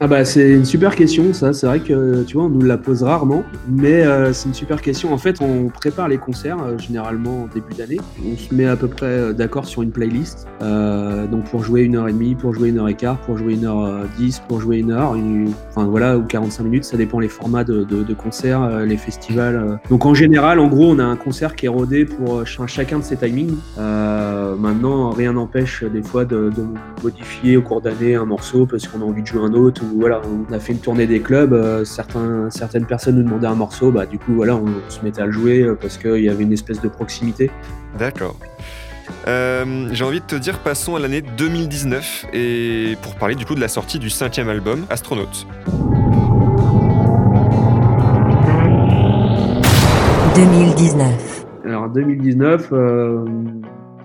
Ah 0.00 0.06
bah 0.06 0.24
c'est 0.24 0.52
une 0.52 0.64
super 0.64 0.94
question 0.94 1.32
ça, 1.32 1.52
c'est 1.52 1.66
vrai 1.66 1.80
que 1.80 2.22
tu 2.22 2.34
vois 2.36 2.44
on 2.44 2.48
nous 2.50 2.62
la 2.64 2.78
pose 2.78 3.02
rarement, 3.02 3.42
mais 3.68 4.04
euh, 4.06 4.32
c'est 4.32 4.46
une 4.48 4.54
super 4.54 4.80
question. 4.80 5.12
En 5.12 5.18
fait 5.18 5.40
on 5.42 5.70
prépare 5.70 6.06
les 6.06 6.18
concerts 6.18 6.58
euh, 6.62 6.78
généralement 6.78 7.42
en 7.42 7.46
début 7.52 7.74
d'année, 7.74 7.96
on 8.24 8.36
se 8.36 8.54
met 8.54 8.66
à 8.66 8.76
peu 8.76 8.86
près 8.86 9.06
euh, 9.06 9.32
d'accord 9.32 9.64
sur 9.66 9.82
une 9.82 9.90
playlist, 9.90 10.46
euh, 10.62 11.26
donc 11.26 11.50
pour 11.50 11.64
jouer 11.64 11.82
une 11.82 11.96
heure 11.96 12.06
et 12.06 12.12
demie, 12.12 12.36
pour 12.36 12.54
jouer 12.54 12.68
une 12.68 12.78
heure 12.78 12.88
et 12.88 12.94
quart, 12.94 13.18
pour 13.22 13.38
jouer 13.38 13.54
une 13.54 13.64
heure 13.64 13.80
euh, 13.84 14.04
dix, 14.16 14.40
pour 14.46 14.60
jouer 14.60 14.76
une 14.78 14.92
heure, 14.92 15.16
une- 15.16 15.50
enfin 15.70 15.86
voilà 15.86 16.16
ou 16.16 16.22
45 16.22 16.62
minutes, 16.62 16.84
ça 16.84 16.96
dépend 16.96 17.18
les 17.18 17.28
formats 17.28 17.64
de, 17.64 17.82
de, 17.82 18.04
de 18.04 18.14
concerts, 18.14 18.68
les 18.86 18.96
festivals. 18.96 19.80
Donc 19.90 20.06
en 20.06 20.14
général 20.14 20.60
en 20.60 20.68
gros 20.68 20.92
on 20.92 21.00
a 21.00 21.04
un 21.04 21.16
concert 21.16 21.56
qui 21.56 21.66
est 21.66 21.70
rodé 21.70 22.04
pour 22.04 22.46
ch- 22.46 22.60
chacun 22.68 23.00
de 23.00 23.04
ses 23.04 23.16
timings. 23.16 23.56
Maintenant 23.76 25.10
rien 25.10 25.32
n'empêche 25.32 25.82
des 25.82 26.02
fois 26.02 26.24
de, 26.24 26.50
de 26.56 26.62
modifier 27.02 27.56
au 27.56 27.62
cours 27.62 27.80
d'année 27.80 28.14
un 28.14 28.24
morceau 28.26 28.64
parce 28.66 28.86
qu'on 28.86 29.00
a 29.00 29.04
envie 29.04 29.22
de 29.22 29.26
jouer 29.26 29.40
un 29.42 29.54
autre 29.54 29.82
voilà 29.96 30.20
on 30.24 30.52
a 30.52 30.58
fait 30.58 30.72
une 30.72 30.78
tournée 30.78 31.06
des 31.06 31.20
clubs 31.20 31.52
euh, 31.52 31.84
certains 31.84 32.50
certaines 32.50 32.86
personnes 32.86 33.16
nous 33.16 33.22
demandaient 33.22 33.46
un 33.46 33.54
morceau 33.54 33.90
bah 33.90 34.06
du 34.06 34.18
coup 34.18 34.34
voilà 34.34 34.56
on, 34.56 34.66
se 34.88 35.02
mettait 35.02 35.22
à 35.22 35.26
le 35.26 35.32
jouer 35.32 35.62
euh, 35.62 35.74
parce 35.74 35.98
qu'il 35.98 36.22
y 36.22 36.28
avait 36.28 36.44
une 36.44 36.52
espèce 36.52 36.80
de 36.80 36.88
proximité 36.88 37.50
D'accord. 37.98 38.36
Euh, 39.26 39.88
J'ai 39.92 40.04
envie 40.04 40.20
de 40.20 40.26
te 40.26 40.36
dire, 40.36 40.58
passons 40.58 40.96
à 40.96 41.00
l'année 41.00 41.22
2019 41.22 42.26
et 42.32 42.96
pour 43.02 43.14
parler 43.16 43.34
du 43.34 43.44
coup 43.44 43.54
de 43.54 43.60
la 43.60 43.68
sortie 43.68 43.98
du 43.98 44.10
cinquième 44.10 44.48
album, 44.48 44.84
Astronaute. 44.90 45.46
2019. 50.34 51.46
alors 51.64 51.88
2019 51.88 52.68
euh, 52.72 53.24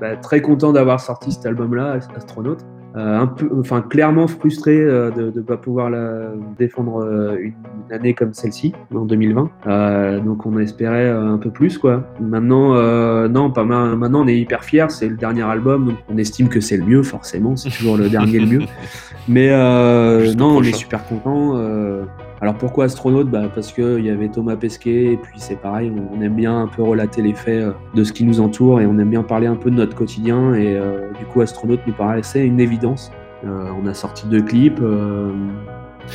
bah, 0.01 0.15
très 0.15 0.41
content 0.41 0.71
d'avoir 0.71 0.99
sorti 0.99 1.31
cet 1.31 1.45
album 1.45 1.75
là 1.75 1.99
Astronaute 2.15 2.65
Euh, 2.95 3.21
un 3.21 3.25
peu 3.25 3.49
enfin 3.59 3.81
clairement 3.81 4.27
frustré 4.27 4.77
euh, 4.77 5.09
de 5.09 5.31
ne 5.35 5.41
pas 5.43 5.57
pouvoir 5.57 5.89
la 5.89 6.27
défendre 6.59 7.03
euh, 7.03 7.37
une, 7.39 7.53
une 7.87 7.91
année 7.91 8.13
comme 8.13 8.33
celle-ci 8.33 8.73
en 8.93 9.05
2020 9.05 9.49
Euh, 9.65 10.19
donc 10.19 10.45
on 10.45 10.59
espérait 10.59 11.09
un 11.09 11.39
peu 11.39 11.49
plus 11.49 11.79
quoi. 11.79 12.03
Maintenant 12.19 12.75
non 13.27 13.49
pas 13.49 13.63
mal 13.63 13.95
maintenant 13.95 14.23
on 14.23 14.27
est 14.27 14.37
hyper 14.37 14.63
fiers 14.63 14.89
c'est 14.89 15.09
le 15.09 15.15
dernier 15.15 15.41
album 15.41 15.87
donc 15.87 15.97
on 16.07 16.17
estime 16.17 16.49
que 16.49 16.59
c'est 16.59 16.77
le 16.77 16.85
mieux 16.85 17.01
forcément 17.01 17.55
c'est 17.55 17.71
toujours 17.71 17.97
le 17.97 18.09
dernier 18.09 18.39
le 18.39 18.45
mieux. 18.45 18.65
Mais 19.27 19.49
non 20.35 20.57
on 20.57 20.61
est 20.61 20.75
super 20.75 21.03
content 21.07 21.55
alors 22.43 22.55
pourquoi 22.55 22.83
astronaute? 22.83 23.29
Bah 23.29 23.43
Parce 23.55 23.71
qu'il 23.71 24.01
y 24.01 24.09
avait 24.09 24.27
Thomas 24.27 24.57
Pesquet, 24.57 25.13
et 25.13 25.15
puis 25.17 25.35
c'est 25.37 25.55
pareil, 25.55 25.89
on, 26.13 26.21
aime 26.21 26.33
bien 26.33 26.63
un 26.63 26.67
peu 26.67 26.83
relater 26.83 27.21
les 27.21 27.33
faits 27.33 27.63
euh, 27.63 27.71
de 27.95 28.03
ce 28.03 28.11
qui 28.11 28.25
nous 28.25 28.41
entoure 28.41 28.81
et 28.81 28.85
on 28.85 28.99
aime 28.99 29.09
bien 29.09 29.23
parler 29.23 29.47
un 29.47 29.55
peu 29.55 29.71
de 29.71 29.77
notre 29.77 29.95
quotidien. 29.95 30.53
Et 30.53 30.75
euh, 30.75 31.09
du 31.17 31.23
coup, 31.23 31.39
astronaute 31.39 31.79
nous 31.87 31.93
paraissait 31.93 32.45
une 32.45 32.59
évidence. 32.59 33.13
Euh, 33.45 33.69
on 33.81 33.87
a 33.87 33.93
sorti 33.93 34.27
deux 34.27 34.41
clips. 34.41 34.81
euh, 34.81 35.31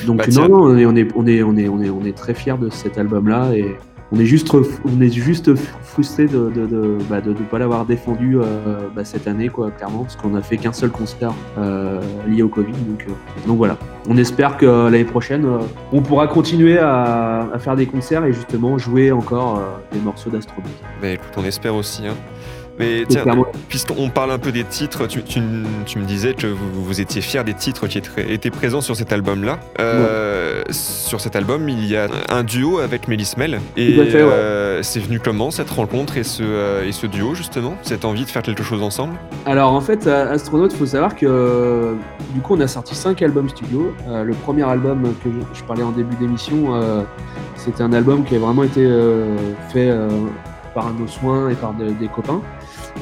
donc 0.06 0.18
Bah, 0.18 0.24
non, 0.30 0.48
non, 0.50 0.62
on 0.64 0.76
est, 0.76 0.84
on, 0.84 0.96
est, 0.96 1.08
on, 1.16 1.26
est, 1.26 1.42
on, 1.42 1.56
est, 1.56 1.68
on, 1.70 1.80
est, 1.80 1.88
on 1.88 2.04
est 2.04 2.14
très 2.14 2.34
fiers 2.34 2.58
de 2.58 2.68
cet 2.68 2.98
album-là 2.98 3.54
et 3.54 3.78
on 4.10 4.18
est 4.18 4.24
juste, 4.24 4.54
on 4.54 5.56
frustré 5.82 6.26
de 6.26 6.50
ne 6.54 6.98
bah, 7.10 7.20
pas 7.50 7.58
l'avoir 7.58 7.84
défendu 7.84 8.38
euh, 8.38 8.88
bah, 8.94 9.04
cette 9.04 9.26
année, 9.26 9.48
quoi, 9.48 9.70
clairement, 9.70 10.04
parce 10.04 10.16
qu'on 10.16 10.34
a 10.34 10.40
fait 10.40 10.56
qu'un 10.56 10.72
seul 10.72 10.90
concert 10.90 11.34
euh, 11.58 12.00
lié 12.26 12.42
au 12.42 12.48
Covid. 12.48 12.72
Donc, 12.72 13.04
euh, 13.06 13.12
donc 13.46 13.58
voilà. 13.58 13.76
On 14.08 14.16
espère 14.16 14.56
que 14.56 14.64
l'année 14.64 15.04
prochaine, 15.04 15.46
on 15.92 16.00
pourra 16.00 16.26
continuer 16.26 16.78
à, 16.78 17.48
faire 17.58 17.76
des 17.76 17.86
concerts 17.86 18.24
et 18.24 18.32
justement 18.32 18.78
jouer 18.78 19.12
encore 19.12 19.60
des 19.92 20.00
morceaux 20.00 20.30
d'astronaute. 20.30 20.70
Bah 21.02 21.10
écoute, 21.10 21.32
on 21.36 21.44
espère 21.44 21.74
aussi. 21.74 22.06
Hein. 22.06 22.14
Mais 22.78 23.04
tiens, 23.08 23.24
puisqu'on 23.68 24.08
parle 24.10 24.30
un 24.30 24.38
peu 24.38 24.52
des 24.52 24.64
titres, 24.64 25.06
tu, 25.06 25.22
tu- 25.22 25.40
tu 25.86 25.98
me 25.98 26.04
disais 26.04 26.34
que 26.34 26.46
vous, 26.46 26.84
vous 26.84 27.00
étiez 27.00 27.20
fier 27.20 27.44
des 27.44 27.54
titres 27.54 27.86
qui 27.88 27.98
étaient, 27.98 28.50
présents 28.50 28.80
sur 28.80 28.96
cet 28.96 29.12
album-là. 29.12 29.58
Euh, 29.80 30.62
Sur 30.70 31.20
cet 31.20 31.36
album, 31.36 31.68
il 31.68 31.84
y 31.86 31.96
a 31.96 32.08
un 32.28 32.44
duo 32.44 32.78
avec 32.78 33.08
Mélis 33.08 33.32
Mel. 33.36 33.60
Et 33.76 33.98
ouais. 33.98 34.10
euh, 34.14 34.80
c'est 34.82 35.00
venu 35.00 35.18
comment 35.20 35.50
cette 35.50 35.70
rencontre 35.70 36.16
et 36.16 36.22
ce, 36.24 36.42
euh, 36.44 36.86
et 36.86 36.92
ce 36.92 37.06
duo 37.06 37.34
justement? 37.34 37.76
Cette 37.82 38.04
envie 38.04 38.24
de 38.24 38.30
faire 38.30 38.42
quelque 38.42 38.62
chose 38.62 38.82
ensemble? 38.82 39.14
Alors 39.46 39.72
en 39.72 39.80
fait, 39.80 40.06
à 40.06 40.30
Astronaute, 40.30 40.72
il 40.72 40.78
faut 40.78 40.86
savoir 40.86 41.16
que 41.16 41.94
du 42.34 42.40
coup, 42.40 42.54
on 42.54 42.60
a 42.60 42.68
sorti 42.68 42.94
cinq 42.94 43.22
albums 43.22 43.48
studio. 43.48 43.92
Le 44.08 44.32
premier 44.34 44.62
album 44.62 45.02
que 45.24 45.30
je, 45.30 45.58
je 45.58 45.64
parlais 45.64 45.82
en 45.82 45.90
début 45.90 46.14
d'émission, 46.16 46.80
c'était 47.56 47.82
un 47.82 47.92
album 47.92 48.24
qui 48.24 48.36
a 48.36 48.38
vraiment 48.38 48.62
été 48.64 48.86
fait 49.72 49.90
par 50.74 50.92
nos 50.92 51.06
soins 51.06 51.48
et 51.48 51.54
par 51.54 51.72
de- 51.74 51.90
des 51.90 52.08
copains. 52.08 52.40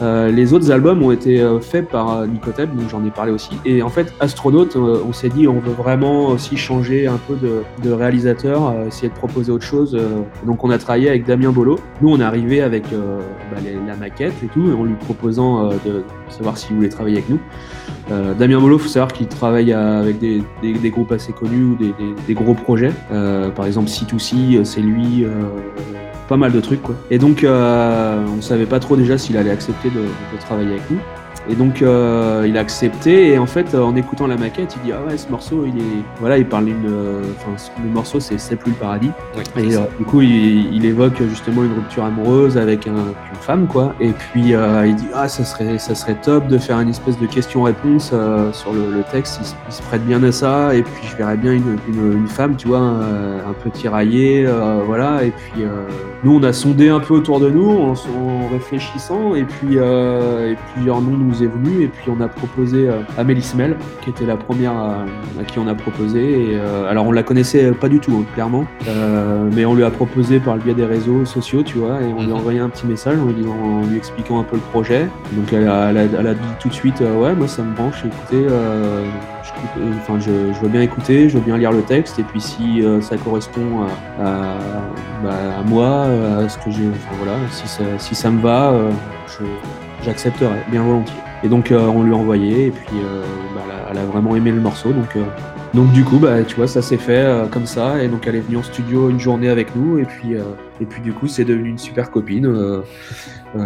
Euh, 0.03 0.31
les 0.31 0.53
autres 0.53 0.71
albums 0.71 1.03
ont 1.03 1.11
été 1.11 1.41
euh, 1.41 1.59
faits 1.59 1.89
par 1.89 2.19
euh, 2.19 2.27
donc 2.27 2.89
j'en 2.91 3.05
ai 3.05 3.11
parlé 3.11 3.33
aussi. 3.33 3.51
Et 3.65 3.83
en 3.83 3.89
fait, 3.89 4.13
Astronaute, 4.21 4.77
euh, 4.77 4.99
on 5.09 5.13
s'est 5.13 5.29
dit 5.29 5.49
on 5.49 5.59
veut 5.59 5.73
vraiment 5.73 6.29
aussi 6.29 6.57
changer 6.57 7.07
un 7.07 7.19
peu 7.27 7.37
de, 7.37 7.91
réalisateur, 7.91 8.75
essayer 8.87 9.09
de 9.09 9.15
proposer 9.15 9.53
autre 9.53 9.65
chose. 9.65 9.99
donc 10.45 10.65
on 10.65 10.71
a 10.71 10.79
travaillé 10.79 11.09
avec 11.09 11.25
Damien 11.25 11.51
Bolo. 11.51 11.79
Nous, 12.03 12.11
on 12.11 12.21
est 12.21 12.25
arrivé 12.25 12.61
avec 12.61 12.85
bah, 12.91 13.59
la 13.87 13.97
maquette 13.97 14.35
et 14.43 14.49
tout, 14.49 14.77
en 14.79 14.85
lui 14.85 14.95
proposant 14.95 15.69
de 15.69 16.03
savoir 16.29 16.59
s'il 16.59 16.77
voulait 16.77 16.89
travailler 16.89 17.19
avec 17.19 17.31
nous. 17.31 17.39
Euh, 18.11 18.35
Damien 18.35 18.61
Bolo, 18.61 18.79
faut 18.79 18.89
savoir 18.89 19.13
qu'il 19.13 19.27
travaille 19.27 19.73
avec 19.73 20.19
des, 20.19 20.43
des- 20.63 20.91
groupes 20.91 21.11
assez 21.13 21.33
connus 21.33 21.65
ou 21.65 21.75
des, 21.75 21.93
des- 22.27 22.35
gros 22.35 22.55
projets. 22.55 22.93
Euh, 23.13 23.51
par 23.51 23.67
exemple, 23.67 23.89
C2C, 23.89 24.57
euh, 24.59 24.65
c'est 24.65 24.81
lui. 24.81 25.25
euh, 25.25 25.31
pas 26.29 26.37
mal 26.37 26.51
de 26.51 26.61
trucs 26.61 26.83
quoi. 26.83 26.97
Et 27.09 27.19
donc 27.19 27.45
on 27.47 28.41
savait 28.43 28.67
pas 28.67 28.81
trop 28.81 28.97
déjà 28.97 29.17
s'il 29.17 29.37
allait 29.37 29.53
accepter 29.53 29.91
de 29.91 30.39
travailler 30.41 30.71
avec 30.71 30.91
nous. 30.91 30.99
Et 31.49 31.55
donc 31.55 31.83
euh, 31.83 32.45
il 32.49 32.57
a 32.57 32.61
accepté. 32.61 33.33
Et 33.33 33.39
en 33.39 33.47
fait 33.47 33.75
euh, 33.75 33.83
en 33.83 33.95
écoutant 33.97 34.27
la 34.27 34.37
maquette 34.37 34.77
il 34.81 34.87
dit 34.87 34.93
ah 34.93 35.07
ouais 35.09 35.17
ce 35.17 35.29
morceau 35.31 35.65
il 35.67 35.79
est 35.79 36.03
voilà 36.21 36.39
il 36.39 36.47
parle 36.47 36.65
d'une 36.67 36.87
euh, 36.87 37.23
enfin 37.37 37.53
le 37.85 37.91
morceau 37.91 38.21
c'est 38.21 38.39
c'est 38.39 38.57
plus 38.57 38.71
le 38.73 38.77
paradis. 38.77 39.11
Et 39.71 39.77
euh, 39.77 39.81
du 39.99 40.05
coup 40.05 40.21
il, 40.23 40.75
il 40.75 40.85
évoque 40.85 41.21
justement 41.29 41.63
une 41.65 41.73
rupture 41.75 42.05
amoureuse 42.05 42.59
avec 42.59 42.87
un- 42.87 42.91
une 42.93 43.41
femme 43.41 43.67
quoi. 43.67 43.95
Et 44.01 44.11
puis 44.11 44.53
il 44.87 44.95
dit 44.97 45.07
ah 45.15 45.29
ça 45.29 45.45
serait 45.45 45.79
ça 45.79 45.95
serait 45.95 46.17
top 46.23 46.47
de 46.49 46.59
faire 46.59 46.81
une 46.81 46.89
espèce 46.89 47.19
de 47.19 47.27
question-réponse 47.27 48.13
sur 48.53 48.73
le, 48.73 48.93
le 48.93 49.03
texte. 49.13 49.39
Il, 49.43 49.47
se- 49.47 49.55
il 49.69 49.73
se 49.73 49.83
prête 49.83 50.05
bien 50.07 50.23
à 50.23 50.33
ça. 50.33 50.75
Et 50.75 50.83
puis 50.83 51.07
je 51.11 51.17
verrais 51.17 51.37
bien 51.37 51.53
une, 51.53 51.77
une, 51.89 52.13
une 52.19 52.29
femme 52.29 52.57
tu 52.57 52.69
vois 52.69 52.81
euh, 52.81 53.39
un 53.49 53.53
peu 53.53 53.71
tiraillée 53.71 54.47
voilà. 54.87 55.25
Et 55.25 55.31
puis 55.31 55.63
nous 56.25 56.35
on 56.35 56.43
a 56.43 56.53
sondé 56.53 56.89
un 56.89 57.01
peu 57.01 57.15
autour 57.15 57.39
de 57.41 57.49
nous 57.51 57.69
en, 57.71 57.93
en 57.93 58.49
réfléchissant. 58.53 59.35
Et 59.35 59.45
puis 59.45 59.77
et 59.77 60.57
plusieurs 60.75 61.01
noms 61.01 61.17
nous 61.17 61.36
est 61.43 61.47
venu 61.47 61.83
et 61.83 61.89
puis 61.89 62.11
on 62.11 62.21
a 62.21 62.29
proposé 62.29 62.89
euh, 62.89 63.01
Amélie 63.19 63.43
Smel 63.43 63.77
qui 64.03 64.11
était 64.11 64.27
la 64.27 64.37
première 64.37 64.73
à, 64.73 65.05
à 65.41 65.45
qui 65.45 65.59
on 65.59 65.67
a 65.69 65.75
proposé 65.75 66.51
et 66.53 66.57
euh, 66.57 66.89
alors 66.91 67.07
on 67.07 67.13
la 67.13 67.23
connaissait 67.23 67.71
pas 67.73 67.89
du 67.89 67.99
tout 68.01 68.13
hein, 68.21 68.25
clairement 68.35 68.65
euh, 68.89 69.49
mais 69.55 69.65
on 69.65 69.75
lui 69.75 69.85
a 69.85 69.91
proposé 69.91 70.39
par 70.41 70.57
le 70.57 70.63
biais 70.63 70.75
des 70.75 70.85
réseaux 70.85 71.25
sociaux 71.25 71.63
tu 71.63 71.79
vois 71.79 72.01
et 72.03 72.13
on 72.17 72.23
lui 72.23 72.33
a 72.33 72.35
envoyé 72.35 72.59
un 72.61 72.69
petit 72.69 72.87
message 72.87 73.19
en 73.19 73.27
lui, 73.27 73.35
disant- 73.35 73.57
en 73.61 73.87
lui 73.87 73.97
expliquant 73.97 74.41
un 74.41 74.45
peu 74.45 74.57
le 74.57 74.63
projet 74.63 75.09
donc 75.33 75.53
elle 75.53 75.69
a, 75.69 75.91
elle 75.91 75.99
a, 75.99 76.03
elle 76.05 76.27
a 76.27 76.35
dit 76.35 76.41
tout 76.61 76.69
de 76.69 76.75
suite 76.75 77.01
euh, 77.03 77.21
ouais 77.21 77.35
moi 77.35 77.49
ça 77.49 77.63
me 77.63 77.75
branche 77.75 78.05
écoutez 78.05 78.47
euh, 78.51 79.05
euh, 79.79 79.93
enfin 79.99 80.19
je, 80.21 80.53
je 80.53 80.61
veux 80.61 80.69
bien 80.69 80.83
écouter 80.83 81.29
je 81.29 81.39
veux 81.39 81.45
bien 81.45 81.57
lire 81.57 81.73
le 81.73 81.83
texte 81.83 82.19
et 82.19 82.23
puis 82.25 82.41
si 82.41 82.83
euh, 82.83 83.01
ça 83.01 83.17
correspond 83.17 83.83
à, 84.21 84.23
à, 84.23 84.57
bah, 85.25 85.31
à 85.61 85.63
moi 85.69 86.07
à 86.39 86.49
ce 86.49 86.59
que 86.59 86.71
j'ai 86.71 86.87
enfin 86.89 87.15
voilà 87.19 87.39
si 87.51 87.67
ça, 87.69 87.85
si 87.99 88.15
ça 88.15 88.31
me 88.31 88.41
va 88.41 88.71
euh, 88.73 88.91
je 89.29 89.45
j'accepterais 90.05 90.63
bien 90.71 90.83
volontiers. 90.83 91.15
Et 91.45 91.49
donc 91.49 91.71
euh, 91.71 91.79
on 91.87 92.03
lui 92.03 92.13
a 92.13 92.17
envoyé 92.17 92.67
et 92.67 92.71
puis 92.71 92.97
euh, 93.05 93.23
bah, 93.55 93.63
elle, 93.67 93.73
a, 93.77 93.91
elle 93.93 93.99
a 93.99 94.05
vraiment 94.11 94.35
aimé 94.37 94.51
le 94.51 94.61
morceau 94.61 94.93
donc 94.93 95.15
euh, 95.17 95.23
donc 95.75 95.93
du 95.93 96.03
coup 96.03 96.19
bah 96.19 96.43
tu 96.45 96.57
vois 96.57 96.67
ça 96.67 96.81
s'est 96.81 96.97
fait 96.97 97.19
euh, 97.25 97.45
comme 97.47 97.67
ça 97.67 98.03
et 98.03 98.09
donc 98.09 98.27
elle 98.27 98.37
est 98.37 98.41
venue 98.41 98.57
en 98.57 98.63
studio 98.63 99.11
une 99.11 99.21
journée 99.21 99.49
avec 99.51 99.77
nous 99.77 99.99
et 99.99 100.05
puis 100.05 100.35
euh, 100.35 100.41
et 100.81 100.87
puis 100.87 101.03
du 101.03 101.13
coup 101.13 101.27
c'est 101.27 101.45
devenu 101.45 101.69
une 101.69 101.79
super 101.79 102.11
copine 102.11 102.47
euh, 102.47 102.81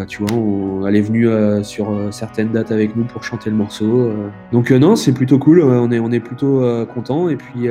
tu 0.08 0.22
vois 0.22 0.36
on- 0.36 0.84
elle 0.86 0.96
est 0.96 1.00
venue 1.00 1.28
sur 1.64 1.88
certaines 2.10 2.50
dates 2.50 2.70
avec 2.72 2.96
nous 2.96 3.04
pour 3.04 3.22
chanter 3.24 3.50
le 3.50 3.56
morceau 3.56 4.10
donc 4.52 4.70
non 4.72 4.94
c'est 4.96 5.12
plutôt 5.12 5.38
cool 5.38 5.62
on 5.62 5.90
est 5.92 5.98
on 6.00 6.10
est 6.12 6.20
plutôt 6.20 6.62
content 6.92 7.28
et 7.28 7.36
puis 7.36 7.68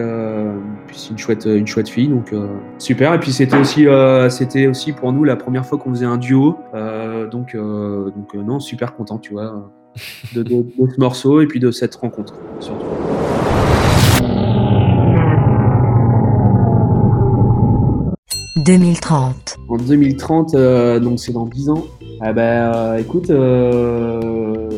puis 0.88 0.98
c'est 0.98 1.12
une 1.12 1.18
chouette 1.18 1.46
une 1.46 1.68
chouette 1.68 1.88
fille 1.90 2.08
donc 2.10 2.34
super 2.78 3.14
et 3.14 3.20
puis 3.20 3.32
c'était 3.32 3.58
aussi 3.58 3.86
c'était 4.30 4.68
aussi 4.68 4.92
pour 4.94 5.12
nous 5.14 5.24
la 5.24 5.36
première 5.38 5.66
fois 5.66 5.78
qu'on 5.78 5.92
faisait 5.92 6.06
un 6.06 6.18
duo 6.18 6.58
donc 7.32 7.56
donc 7.56 8.34
non 8.34 8.60
super 8.60 8.96
content 8.96 9.18
tu 9.18 9.34
vois 9.34 9.70
de, 10.34 10.44
de- 10.44 10.64
de 10.78 10.92
ce 10.94 11.00
morceau 11.00 11.42
et 11.42 11.48
puis 11.48 11.60
de 11.60 11.72
cette 11.72 11.96
rencontre 11.96 12.34
surtout. 12.60 12.86
2030. 18.58 19.58
En 19.70 19.78
2030, 19.78 20.56
euh, 20.56 21.00
donc 21.00 21.20
c'est 21.20 21.32
dans 21.32 21.46
10 21.46 21.70
ans. 21.70 21.86
Ah 22.22 22.34
bah 22.34 22.42
euh, 22.94 22.98
écoute, 22.98 23.30
euh, 23.30 24.70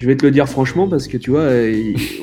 je 0.00 0.06
vais 0.06 0.16
te 0.16 0.24
le 0.24 0.32
dire 0.32 0.48
franchement 0.48 0.88
parce 0.88 1.06
que 1.08 1.18
tu 1.18 1.30
vois, 1.30 1.48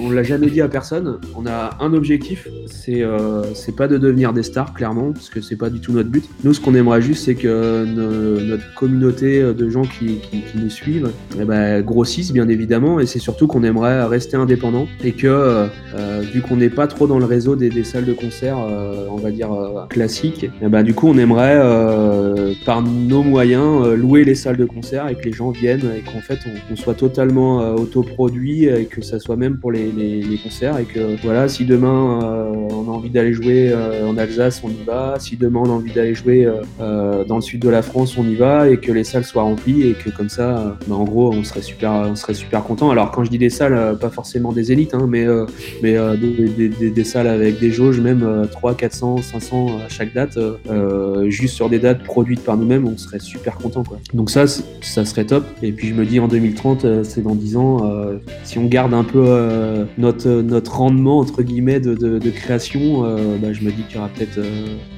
on 0.02 0.10
l'a 0.10 0.24
jamais 0.24 0.48
dit 0.48 0.62
à 0.62 0.68
personne. 0.68 1.20
On 1.36 1.46
a 1.46 1.78
un 1.80 1.94
objectif, 1.94 2.48
c'est 2.66 3.04
euh, 3.04 3.44
c'est 3.54 3.76
pas 3.76 3.88
de 3.88 4.00
devenir 4.00 4.34
des 4.34 4.42
stars 4.42 4.74
clairement, 4.74 5.12
parce 5.12 5.30
que 5.30 5.42
c'est 5.42 5.56
pas 5.58 5.70
du 5.70 5.80
tout 5.80 5.92
notre 5.94 6.10
but. 6.10 6.24
Nous, 6.44 6.56
ce 6.56 6.60
qu'on 6.60 6.74
aimerait 6.74 7.04
juste, 7.04 7.26
c'est 7.26 7.36
que 7.36 7.86
no- 7.86 8.40
notre 8.42 8.74
communauté 8.74 9.42
de 9.54 9.70
gens 9.70 9.84
qui, 9.84 10.16
qui, 10.18 10.42
qui 10.42 10.58
nous 10.58 10.72
suivent, 10.72 11.12
eh 11.40 11.46
ben, 11.46 11.84
grossisse 11.84 12.34
bien 12.34 12.48
évidemment, 12.50 13.00
et 13.00 13.06
c'est 13.06 13.20
surtout 13.20 13.46
qu'on 13.46 13.64
aimerait 13.64 14.04
rester 14.06 14.38
indépendant 14.38 14.88
et 15.04 15.12
que 15.12 15.28
euh, 15.28 15.68
euh, 15.96 16.22
vu 16.34 16.42
qu'on 16.42 16.56
n'est 16.58 16.72
pas 16.72 16.88
trop 16.88 17.06
dans 17.06 17.20
le 17.20 17.26
réseau 17.26 17.56
des, 17.56 17.70
des 17.70 17.84
salles 17.84 18.06
de 18.06 18.14
concert, 18.14 18.58
euh, 18.58 19.06
on 19.12 19.18
va 19.18 19.30
dire 19.30 19.54
euh, 19.54 19.86
classiques, 19.88 20.50
eh 20.64 20.68
ben, 20.68 20.82
du 20.82 20.96
coup, 20.96 21.10
on 21.10 21.18
aimerait 21.20 21.60
euh, 21.62 22.54
par 22.66 22.82
nos 22.82 23.22
moyens 23.22 23.86
louer 23.94 24.24
les 24.24 24.34
salles 24.36 24.58
de 24.58 24.66
concert 24.66 25.08
et 25.10 25.16
que 25.16 25.26
les 25.26 25.32
gens 25.34 25.52
viennent 25.52 25.92
et 25.96 26.02
qu'en 26.02 26.22
fait 26.22 26.40
on, 26.48 26.74
on 26.74 26.76
soit 26.76 26.96
totalement 26.96 27.67
autoproduit 27.74 28.66
et 28.66 28.86
que 28.86 29.02
ça 29.02 29.20
soit 29.20 29.36
même 29.36 29.58
pour 29.58 29.72
les, 29.72 30.40
concerts 30.44 30.78
et 30.78 30.86
que 30.86 31.20
voilà 31.24 31.48
si 31.48 31.66
demain 31.66 32.20
euh, 32.24 32.54
on 32.72 32.92
a 32.92 32.96
envie 32.96 33.10
d'aller 33.10 33.34
jouer 33.34 33.72
euh, 33.72 34.08
en 34.08 34.18
Alsace 34.18 34.62
on 34.64 34.70
y 34.70 34.84
va. 34.86 35.16
Si 35.20 35.38
demain 35.38 35.62
on 35.66 35.70
a 35.70 35.74
envie 35.74 35.94
d'aller 35.94 36.14
jouer 36.14 36.46
euh, 36.46 36.62
euh, 36.80 37.24
dans 37.24 37.38
le 37.38 37.42
sud 37.42 37.62
de 37.62 37.70
la 37.70 37.82
France 37.82 38.18
on 38.18 38.28
y 38.28 38.36
va 38.36 38.70
et 38.70 38.78
que 38.78 38.92
les 38.92 39.04
salles 39.04 39.24
soient 39.24 39.44
remplies 39.44 39.88
et 39.88 39.94
que 39.94 40.10
comme 40.10 40.30
ça 40.30 40.58
euh, 40.58 40.72
bah, 40.88 40.96
en 40.96 41.06
gros 41.06 41.34
on 41.34 41.44
serait 41.44 41.62
super 41.62 42.64
content. 42.64 42.92
Alors 42.92 43.12
quand 43.12 43.24
je 43.24 43.30
dis 43.30 43.38
des 43.38 43.50
salles 43.50 43.74
euh, 43.74 43.96
pas 43.96 44.10
forcément 44.10 44.52
des 44.52 44.72
élites 44.72 44.94
hein, 44.94 45.06
mais 45.08 45.26
euh, 45.26 45.46
euh, 45.84 46.16
des, 46.18 47.04
salles 47.04 47.28
avec 47.28 47.60
des 47.60 47.72
jauges 47.72 48.00
même 48.00 48.24
euh, 48.24 48.46
3 48.46 48.76
400 48.76 49.18
500 49.22 49.68
à 49.86 49.90
chaque 49.90 50.14
date 50.14 50.38
euh, 50.38 50.58
euh, 50.70 51.30
juste 51.30 51.56
sur 51.56 51.70
des 51.70 51.80
dates 51.80 52.04
produites 52.04 52.44
par 52.44 52.58
nous-mêmes 52.58 52.88
on 52.88 52.98
serait 52.98 53.20
super 53.20 53.56
content 53.56 53.84
quoi. 53.84 53.98
Donc 54.14 54.30
ça 54.30 54.46
ça 54.48 55.06
serait 55.06 55.26
top. 55.26 55.46
Et 55.62 55.72
puis 55.72 55.90
je 55.90 55.94
me 55.94 56.06
dis 56.06 56.20
en 56.20 56.28
2030 56.28 56.86
euh, 56.86 57.04
c'est 57.04 57.22
dans 57.22 57.36
10 57.36 57.57
ans 57.57 57.57
euh, 57.58 58.18
si 58.44 58.58
on 58.58 58.66
garde 58.66 58.94
un 58.94 59.04
peu 59.04 59.24
euh, 59.28 59.86
notre 59.98 60.30
notre 60.30 60.78
rendement 60.78 61.20
entre 61.20 61.42
guillemets 61.42 61.80
de, 61.80 61.96
de, 61.96 62.20
de 62.20 62.30
création 62.30 63.04
euh, 63.06 63.38
bah, 63.38 63.54
je 63.54 63.62
me 63.62 63.72
dis 63.72 63.84
qu'il 63.84 63.96
y 63.96 64.00
aura 64.00 64.10
peut-être 64.10 64.40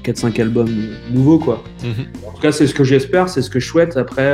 4-5 0.04 0.42
albums 0.42 0.70
nouveaux 1.12 1.40
quoi 1.40 1.64
en 2.40 2.42
tout 2.42 2.42
cas, 2.48 2.52
c'est 2.54 2.68
ce 2.68 2.74
que 2.74 2.86
j'espère, 2.86 3.28
c'est 3.28 3.42
ce 3.42 3.50
que 3.50 3.60
je 3.60 3.68
souhaite. 3.68 3.98
Après, 3.98 4.34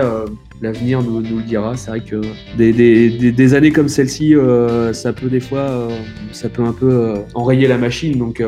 l'avenir 0.62 1.02
nous, 1.02 1.22
nous 1.22 1.38
le 1.38 1.44
dira. 1.44 1.76
C'est 1.78 1.90
vrai 1.92 2.00
que 2.02 2.22
des, 2.58 2.72
des, 2.74 3.10
des, 3.10 3.32
des 3.32 3.54
années 3.54 3.72
comme 3.72 3.88
celle-ci, 3.90 4.36
euh, 4.36 4.94
ça 4.94 5.14
peut 5.14 5.28
des 5.28 5.40
fois, 5.40 5.60
euh, 5.60 5.90
ça 6.32 6.50
peut 6.50 6.64
un 6.64 6.72
peu 6.72 6.90
euh, 6.92 7.16
enrayer 7.34 7.68
la 7.68 7.78
machine. 7.78 8.18
Donc, 8.18 8.42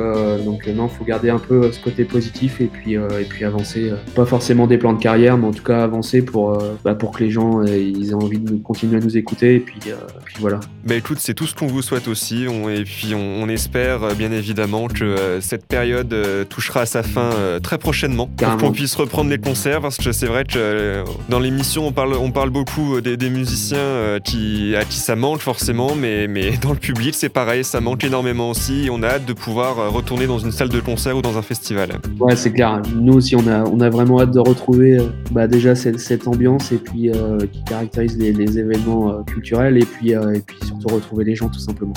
donc 0.46 0.68
non, 0.68 0.88
faut 0.88 1.04
garder 1.04 1.30
un 1.30 1.40
peu 1.40 1.72
ce 1.72 1.80
côté 1.80 2.04
positif 2.06 2.62
et 2.62 2.66
puis, 2.68 2.94
et 2.94 3.26
puis 3.28 3.46
avancer. 3.46 3.92
pas 4.16 4.26
forcément 4.26 4.68
des 4.68 4.78
plans 4.78 4.94
de 4.94 5.02
carrière, 5.02 5.38
mais 5.38 5.48
en 5.48 5.52
tout 5.52 5.64
cas 5.64 5.84
avancer 5.84 6.22
pour, 6.22 6.58
bah, 6.84 6.96
pour 6.96 7.12
que 7.12 7.24
les 7.24 7.30
gens 7.30 7.64
ils 7.64 8.10
aient 8.10 8.14
envie 8.14 8.40
de 8.40 8.56
continuer 8.58 8.98
à 8.98 9.00
nous 9.00 9.18
écouter. 9.18 9.56
Et 9.56 9.60
puis, 9.60 9.80
puis 9.80 10.36
voilà. 10.40 10.60
Bah 10.86 10.96
écoute, 10.96 11.18
c'est 11.20 11.34
tout 11.34 11.46
ce 11.48 11.56
qu'on 11.56 11.68
vous 11.68 11.82
souhaite 11.82 12.08
aussi. 12.08 12.46
On- 12.50 12.70
et 12.70 12.84
puis 12.84 13.14
on, 13.16 13.44
on 13.44 13.50
espère 13.50 14.16
bien 14.16 14.32
évidemment 14.32 14.88
que 14.88 15.40
cette 15.42 15.66
période 15.66 16.14
touchera 16.50 16.82
à 16.82 16.86
sa 16.86 17.04
fin 17.04 17.32
très 17.62 17.78
prochainement. 17.78 18.30
Pour 18.38 18.58
qu'on 18.58 18.72
puisse 18.72 18.96
reprendre 18.96 19.30
les 19.30 19.38
concerts. 19.38 19.82
Parce 19.82 19.98
que 19.98 20.12
c'est 20.12 20.26
vrai 20.28 20.44
que 20.44 21.04
dans 21.30 21.40
l'émission, 21.40 21.88
on 21.88 21.92
parle, 21.98 22.14
on 22.14 22.30
parle 22.30 22.52
beaucoup 22.52 22.98
euh, 22.98 23.02
des, 23.02 23.18
des 23.18 23.32
musiciens 23.32 23.78
euh, 23.80 24.20
qui, 24.20 24.76
à 24.76 24.86
qui 24.86 24.98
ça 24.98 25.16
manque 25.16 25.40
forcément. 25.40 25.96
Mais, 25.96 26.28
mais 26.28 26.56
dans 26.62 26.72
le 26.72 26.78
public, 26.78 27.16
c'est 27.16 27.30
pareil, 27.30 27.64
ça 27.64 27.82
manque 27.82 28.04
énormément 28.04 28.52
aussi. 28.52 28.88
On 28.92 29.02
a 29.02 29.08
hâte 29.08 29.26
de 29.26 29.34
pouvoir 29.34 29.80
euh, 29.80 29.90
retourner 29.90 30.28
dans 30.28 30.38
une 30.38 30.52
salle 30.52 30.70
de 30.70 30.80
concert 30.80 31.18
ou 31.18 31.24
dans 31.24 31.40
un 31.40 31.42
festival. 31.42 32.00
Ouais, 32.20 32.36
c'est 32.36 32.54
clair. 32.54 32.84
Nous 32.96 33.14
aussi, 33.14 33.36
on 33.36 33.48
a, 33.48 33.64
on 33.64 33.80
a 33.80 33.90
vraiment 33.90 34.22
hâte 34.22 34.32
de 34.32 34.40
retrouver 34.40 35.00
bah, 35.32 35.48
déjà 35.48 35.74
cette, 35.74 36.00
cette 36.00 36.28
ambiance 36.28 36.72
et 36.72 36.78
puis 36.78 37.10
euh, 37.10 37.40
qui 37.52 37.64
caractérise 37.64 38.16
les, 38.20 38.32
les 38.32 38.60
événements 38.60 39.24
culturels 39.24 39.78
et 39.78 39.86
puis, 39.86 40.14
euh, 40.14 40.36
et 40.36 40.42
puis 40.42 40.58
surtout 40.68 40.94
retrouver 40.94 41.26
les 41.26 41.36
gens 41.36 41.50
tout 41.50 41.60
simplement. 41.60 41.94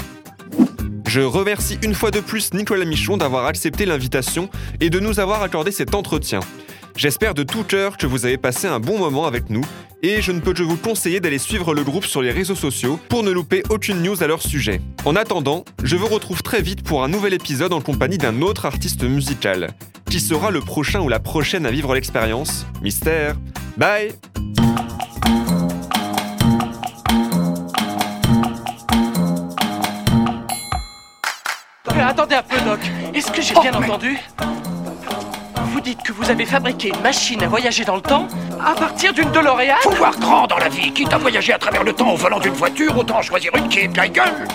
Je 1.06 1.20
remercie 1.20 1.76
une 1.82 1.92
fois 1.92 2.10
de 2.10 2.20
plus 2.20 2.54
Nicolas 2.54 2.86
Michon 2.86 3.18
d'avoir 3.18 3.44
accepté 3.44 3.84
l'invitation 3.84 4.48
et 4.80 4.88
de 4.88 4.98
nous 4.98 5.20
avoir 5.20 5.42
accordé 5.42 5.72
cet 5.72 5.94
entretien. 5.94 6.40
J'espère 6.96 7.34
de 7.34 7.42
tout 7.42 7.64
cœur 7.64 7.96
que 7.96 8.06
vous 8.06 8.26
avez 8.26 8.38
passé 8.38 8.66
un 8.66 8.80
bon 8.80 8.98
moment 8.98 9.26
avec 9.26 9.50
nous 9.50 9.64
et 10.02 10.22
je 10.22 10.32
ne 10.32 10.40
peux 10.40 10.52
que 10.52 10.62
vous 10.62 10.76
conseiller 10.76 11.20
d'aller 11.20 11.38
suivre 11.38 11.74
le 11.74 11.84
groupe 11.84 12.04
sur 12.04 12.22
les 12.22 12.30
réseaux 12.30 12.54
sociaux 12.54 12.98
pour 13.08 13.22
ne 13.22 13.30
louper 13.30 13.62
aucune 13.68 14.02
news 14.02 14.22
à 14.22 14.26
leur 14.26 14.42
sujet. 14.42 14.80
En 15.04 15.16
attendant, 15.16 15.64
je 15.82 15.96
vous 15.96 16.06
retrouve 16.06 16.42
très 16.42 16.62
vite 16.62 16.82
pour 16.82 17.04
un 17.04 17.08
nouvel 17.08 17.34
épisode 17.34 17.72
en 17.72 17.80
compagnie 17.80 18.18
d'un 18.18 18.42
autre 18.42 18.66
artiste 18.66 19.04
musical. 19.04 19.70
Qui 20.06 20.20
sera 20.20 20.50
le 20.50 20.60
prochain 20.60 21.00
ou 21.00 21.08
la 21.08 21.20
prochaine 21.20 21.66
à 21.66 21.70
vivre 21.70 21.94
l'expérience? 21.94 22.66
Mystère 22.82 23.36
Bye 23.76 24.12
Euh, 32.00 32.06
attendez 32.06 32.34
un 32.34 32.42
peu, 32.42 32.56
Doc. 32.64 32.80
Est-ce 33.14 33.30
que 33.30 33.42
j'ai 33.42 33.54
bien 33.60 33.74
entendu? 33.74 34.18
Vous 35.80 35.86
dites 35.86 36.02
que 36.02 36.12
vous 36.12 36.28
avez 36.28 36.44
fabriqué 36.44 36.88
une 36.88 37.00
machine 37.00 37.42
à 37.42 37.48
voyager 37.48 37.86
dans 37.86 37.96
le 37.96 38.02
temps 38.02 38.28
à 38.62 38.74
partir 38.74 39.14
d'une 39.14 39.30
DeLorean 39.30 39.76
Faut 39.80 39.92
voir 39.92 40.14
grand 40.18 40.46
dans 40.46 40.58
la 40.58 40.68
vie. 40.68 40.92
Quitte 40.92 41.10
à 41.10 41.16
voyager 41.16 41.54
à 41.54 41.58
travers 41.58 41.84
le 41.84 41.94
temps 41.94 42.12
au 42.12 42.16
volant 42.16 42.38
d'une 42.38 42.52
voiture, 42.52 42.98
autant 42.98 43.22
choisir 43.22 43.50
une 43.56 43.66
qui 43.66 43.78
est 43.78 43.88
plein 43.88 44.08
gueule. 44.08 44.46